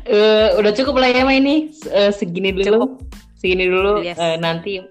eh, 0.05 0.49
udah 0.61 0.73
cukup 0.77 1.01
lah 1.01 1.09
ya 1.09 1.25
Ma 1.25 1.33
ini 1.33 1.73
Eh, 1.89 2.13
segini 2.13 2.53
dulu. 2.53 3.01
Segini 3.41 3.65
dulu. 3.65 4.05
Yes. 4.05 4.21
Eh, 4.21 4.37
nanti 4.37 4.85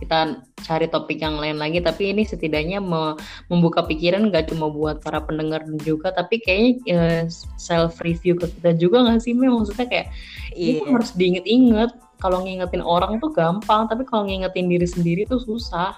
kita 0.00 0.42
cari 0.66 0.86
topik 0.90 1.22
yang 1.22 1.38
lain 1.38 1.58
lagi. 1.58 1.82
Tapi 1.82 2.14
ini 2.14 2.22
setidaknya 2.26 2.82
me- 2.82 3.14
membuka 3.50 3.86
pikiran 3.86 4.30
gak 4.30 4.50
cuma 4.50 4.70
buat 4.70 5.02
para 5.02 5.22
pendengar 5.22 5.66
juga. 5.82 6.14
Tapi 6.14 6.42
kayaknya 6.42 7.26
self 7.58 7.98
review 8.02 8.38
ke 8.38 8.50
kita 8.58 8.74
juga 8.78 9.02
nggak 9.06 9.20
sih 9.22 9.34
Mel? 9.34 9.62
maksudnya 9.62 9.86
kayak 9.86 10.06
iya. 10.54 10.78
itu 10.78 10.82
harus 10.90 11.10
diinget-inget 11.14 11.90
kalau 12.16 12.44
ngingetin 12.44 12.80
orang 12.80 13.20
tuh 13.20 13.30
gampang 13.32 13.88
tapi 13.88 14.02
kalau 14.08 14.24
ngingetin 14.24 14.66
diri 14.68 14.88
sendiri 14.88 15.22
tuh 15.28 15.40
susah. 15.40 15.96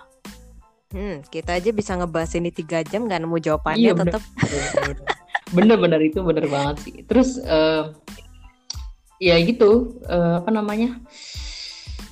Hmm, 0.89 1.21
kita 1.29 1.61
aja 1.61 1.69
bisa 1.69 1.93
ngebahas 2.01 2.33
ini 2.41 2.49
tiga 2.49 2.81
jam 2.81 3.05
nggak 3.05 3.21
nemu 3.21 3.37
jawabannya 3.45 3.93
Iya, 3.93 3.93
tetap 3.93 4.23
bener-bener 5.57 6.01
itu 6.01 6.25
bener 6.25 6.49
banget 6.49 6.77
sih. 6.81 6.97
Terus 7.05 7.37
eh, 7.45 7.93
ya 9.21 9.37
gitu 9.45 10.01
eh, 10.09 10.41
apa 10.41 10.49
namanya 10.49 10.97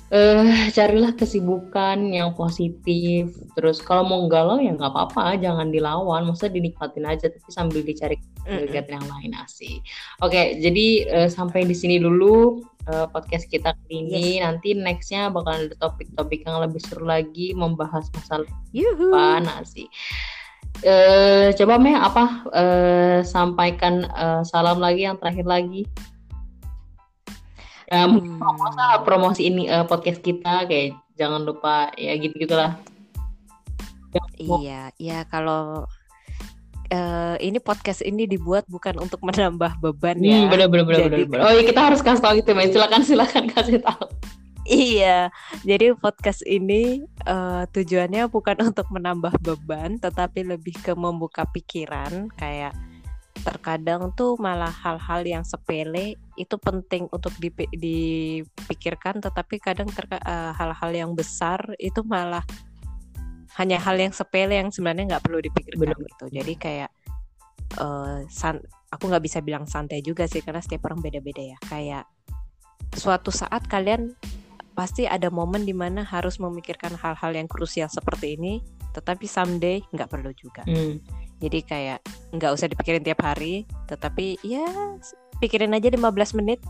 eh 0.07 0.71
carilah 0.71 1.17
kesibukan 1.17 1.99
yang 2.13 2.37
positif. 2.37 3.33
Terus 3.57 3.81
kalau 3.81 4.05
mau 4.05 4.21
galau 4.29 4.61
ya 4.61 4.71
nggak 4.77 4.93
apa-apa 4.93 5.41
jangan 5.41 5.73
dilawan. 5.73 6.29
Maksudnya 6.29 6.61
dinikmatin 6.61 7.09
aja 7.09 7.27
tapi 7.33 7.49
sambil 7.49 7.81
dicari 7.81 8.21
kegiatan 8.45 9.03
yang 9.03 9.07
lain 9.09 9.31
asik. 9.41 9.81
Oke 10.21 10.61
jadi 10.61 10.87
eh, 11.25 11.29
sampai 11.33 11.65
di 11.65 11.73
sini 11.73 11.97
dulu 11.97 12.61
eh, 12.87 13.07
podcast 13.11 13.45
kita 13.51 13.75
kali 13.75 14.07
ini. 14.07 14.39
Nanti 14.39 14.71
nextnya 14.73 15.27
bakal 15.29 15.67
ada 15.67 15.75
topik-topik 15.77 16.47
yang 16.47 16.63
lebih 16.63 16.79
seru 16.83 17.05
lagi 17.05 17.51
membahas 17.53 18.07
masalah 18.15 18.47
Yuhu. 18.71 19.11
apa 19.11 19.43
nasi 19.43 19.85
eh 20.85 21.49
coba 21.57 21.81
Meh 21.81 21.97
apa 21.97 22.45
eh, 22.53 23.19
sampaikan 23.25 24.05
eh, 24.05 24.41
salam 24.45 24.77
lagi 24.77 25.09
yang 25.09 25.17
terakhir 25.17 25.45
lagi. 25.49 25.83
Mungkin 27.87 28.35
Hmm. 28.35 28.39
promosi 28.43 28.83
promosi 29.07 29.41
ini 29.47 29.63
eh, 29.71 29.85
podcast 29.87 30.19
kita 30.19 30.67
kayak 30.67 30.99
jangan 31.15 31.47
lupa 31.47 31.89
ya 31.95 32.13
gitu 32.19 32.35
gitulah 32.35 32.75
Iya, 34.37 34.91
iya 34.97 35.19
kalau 35.29 35.85
eh, 36.89 37.35
ini 37.43 37.59
podcast 37.59 38.01
ini 38.01 38.25
dibuat 38.25 38.65
bukan 38.67 38.97
untuk 38.99 39.19
menambah 39.23 39.79
beban 39.83 40.17
ya. 40.19 40.45
Hmm, 40.45 40.51
bener 40.51 40.67
bener 40.71 40.85
bener, 40.87 40.99
Jadi- 41.07 41.27
bener, 41.27 41.29
bener. 41.29 41.41
Oh 41.45 41.51
iya 41.53 41.63
kita 41.67 41.81
harus 41.91 42.01
kasih 42.01 42.23
tahu 42.23 42.35
itu, 42.39 42.51
men. 42.55 42.69
Silakan 42.71 43.01
silakan 43.03 43.43
kasih 43.55 43.79
tahu. 43.83 44.05
Iya, 44.67 45.31
jadi 45.63 45.95
podcast 45.95 46.43
ini 46.43 46.99
eh, 47.23 47.63
tujuannya 47.71 48.27
bukan 48.27 48.57
untuk 48.75 48.87
menambah 48.91 49.39
beban, 49.39 49.95
tetapi 49.99 50.43
lebih 50.43 50.75
ke 50.83 50.91
membuka 50.91 51.47
pikiran 51.47 52.27
kayak 52.35 52.75
terkadang 53.47 54.11
tuh 54.17 54.35
malah 54.41 54.73
hal-hal 54.73 55.21
yang 55.23 55.43
sepele 55.45 56.17
itu 56.35 56.57
penting 56.59 57.07
untuk 57.13 57.31
dipi- 57.39 57.69
dipikirkan 57.71 59.21
tetapi 59.21 59.61
kadang 59.61 59.87
terka- 59.87 60.19
uh, 60.25 60.51
hal-hal 60.57 60.91
yang 60.91 61.11
besar 61.13 61.61
itu 61.79 62.01
malah 62.03 62.43
hanya 63.57 63.81
hal 63.81 63.97
yang 63.97 64.13
sepele 64.13 64.53
yang 64.57 64.69
sebenarnya 64.69 65.17
nggak 65.17 65.23
perlu 65.25 65.41
dipikirkan 65.41 65.93
Bener. 65.93 65.97
gitu 65.97 66.25
jadi 66.29 66.53
kayak 66.57 66.89
uh, 67.81 68.21
san 68.29 68.61
aku 68.93 69.09
nggak 69.09 69.23
bisa 69.25 69.41
bilang 69.41 69.65
santai 69.65 69.99
juga 70.05 70.29
sih 70.29 70.45
karena 70.45 70.61
setiap 70.61 70.87
orang 70.87 71.01
beda-beda 71.01 71.41
ya 71.41 71.57
kayak 71.67 72.05
suatu 72.95 73.33
saat 73.33 73.67
kalian 73.67 74.15
pasti 74.77 75.09
ada 75.09 75.33
momen 75.33 75.65
di 75.65 75.73
mana 75.73 76.05
harus 76.05 76.37
memikirkan 76.37 76.93
hal-hal 76.95 77.33
yang 77.33 77.49
krusial 77.49 77.89
seperti 77.89 78.37
ini 78.37 78.61
tetapi 78.93 79.25
someday 79.25 79.81
nggak 79.89 80.09
perlu 80.09 80.31
juga 80.37 80.61
Hmm. 80.69 81.01
jadi 81.41 81.59
kayak 81.65 81.99
nggak 82.37 82.51
usah 82.53 82.69
dipikirin 82.69 83.01
tiap 83.01 83.25
hari 83.25 83.65
tetapi 83.89 84.37
ya 84.45 84.65
pikirin 85.41 85.73
aja 85.73 85.89
15 85.89 86.37
menit 86.37 86.61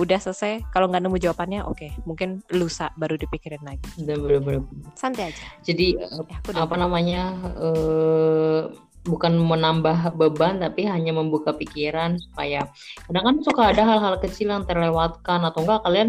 udah 0.00 0.18
selesai 0.18 0.64
kalau 0.72 0.88
nggak 0.88 1.04
nemu 1.04 1.18
jawabannya 1.20 1.60
oke. 1.68 1.88
Mungkin 2.08 2.40
lusa 2.56 2.88
baru 2.96 3.20
dipikirin 3.20 3.60
lagi. 3.60 3.84
Udah 4.00 4.16
bener-bener. 4.16 4.64
santai 4.96 5.32
aja. 5.32 5.44
Jadi 5.60 6.00
eh, 6.00 6.08
ya, 6.08 6.36
aku 6.40 6.56
udah 6.56 6.64
apa 6.64 6.76
namanya 6.80 7.22
eh, 7.60 8.60
bukan 9.02 9.34
menambah 9.34 10.14
beban 10.14 10.62
tapi 10.62 10.86
hanya 10.86 11.10
membuka 11.10 11.50
pikiran 11.50 12.22
supaya 12.22 12.70
kadang 13.10 13.24
kan 13.26 13.36
suka 13.42 13.62
ada 13.74 13.82
hal-hal 13.82 14.14
kecil 14.22 14.54
yang 14.54 14.62
terlewatkan 14.62 15.42
atau 15.42 15.66
enggak 15.66 15.82
kalian 15.82 16.08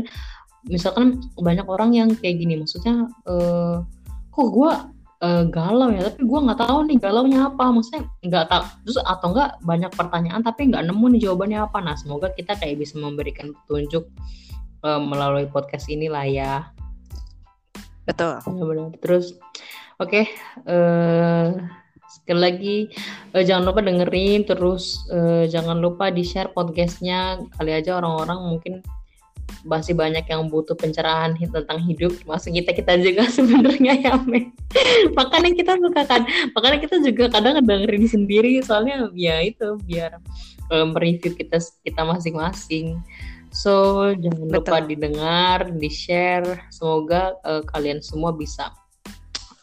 misalkan 0.70 1.20
banyak 1.42 1.66
orang 1.66 1.92
yang 1.98 2.10
kayak 2.14 2.38
gini 2.38 2.62
maksudnya 2.62 3.10
eh, 3.26 3.82
kok 4.30 4.48
gue 4.54 4.72
galau 5.48 5.88
ya 5.88 6.12
tapi 6.12 6.28
gue 6.28 6.40
nggak 6.44 6.60
tahu 6.60 6.80
nih 6.92 6.98
galaunya 7.00 7.40
apa. 7.48 7.66
Maksudnya 7.72 8.04
nggak 8.28 8.46
tahu. 8.52 8.64
Terus 8.84 8.98
atau 9.08 9.28
enggak 9.32 9.50
banyak 9.64 9.92
pertanyaan 9.96 10.42
tapi 10.44 10.62
nggak 10.68 10.84
nemu 10.84 11.06
nih 11.16 11.22
jawabannya 11.30 11.60
apa. 11.64 11.78
Nah 11.80 11.96
semoga 11.96 12.28
kita 12.36 12.60
kayak 12.60 12.80
bisa 12.84 13.00
memberikan 13.00 13.56
petunjuk 13.64 14.04
eh, 14.84 15.02
melalui 15.02 15.48
podcast 15.48 15.88
inilah 15.88 16.26
ya. 16.28 16.54
Betul. 18.04 18.44
Benar-benar 18.44 19.00
terus 19.00 19.40
oke 20.02 20.28
eh 20.68 21.48
sekali 22.14 22.40
lagi 22.40 22.78
eh, 23.34 23.44
jangan 23.48 23.72
lupa 23.72 23.82
dengerin 23.82 24.44
terus 24.44 25.08
eh, 25.10 25.48
jangan 25.48 25.80
lupa 25.80 26.12
di 26.12 26.24
share 26.28 26.52
podcastnya. 26.52 27.40
Kali 27.56 27.72
aja 27.72 27.98
orang-orang 27.98 28.40
mungkin 28.44 28.74
masih 29.64 29.96
banyak 29.96 30.28
yang 30.28 30.52
butuh 30.52 30.76
pencerahan 30.76 31.32
tentang 31.40 31.80
hidup 31.88 32.12
termasuk 32.20 32.52
kita 32.52 32.72
kita 32.76 33.00
juga 33.00 33.24
sebenarnya 33.36 33.94
ya 33.96 34.14
Men. 34.28 34.52
makanya 35.16 35.52
kita 35.56 35.74
suka 35.80 36.02
kan 36.04 36.22
makanya 36.52 36.78
kita 36.84 36.96
juga 37.00 37.32
kadang 37.32 37.64
dengerin 37.64 38.06
sendiri 38.08 38.60
soalnya 38.60 39.08
ya 39.16 39.40
itu 39.40 39.80
biar 39.88 40.20
eh, 40.72 40.86
mereview 40.88 41.32
kita 41.36 41.60
kita 41.84 42.02
masing-masing. 42.04 43.00
So 43.54 44.10
jangan 44.18 44.50
lupa 44.50 44.82
Betul. 44.82 44.90
didengar 44.90 45.70
di 45.78 45.90
share 45.90 46.68
semoga 46.74 47.38
eh, 47.46 47.64
kalian 47.70 48.02
semua 48.02 48.34
bisa 48.34 48.74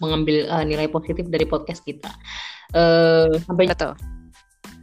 mengambil 0.00 0.48
eh, 0.48 0.64
nilai 0.64 0.88
positif 0.88 1.28
dari 1.28 1.44
podcast 1.44 1.84
kita. 1.84 2.10
Eh, 2.72 3.34
sampai 3.44 3.66
betul. 3.68 3.92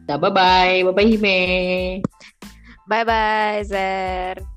jumpa 0.05 0.19
bye 0.19 0.31
bye 0.31 0.75
bye 0.85 0.93
bye 0.93 1.07
Hime. 1.07 1.39
Bye 2.87 3.03
bye 3.03 3.63
Zer 3.67 4.56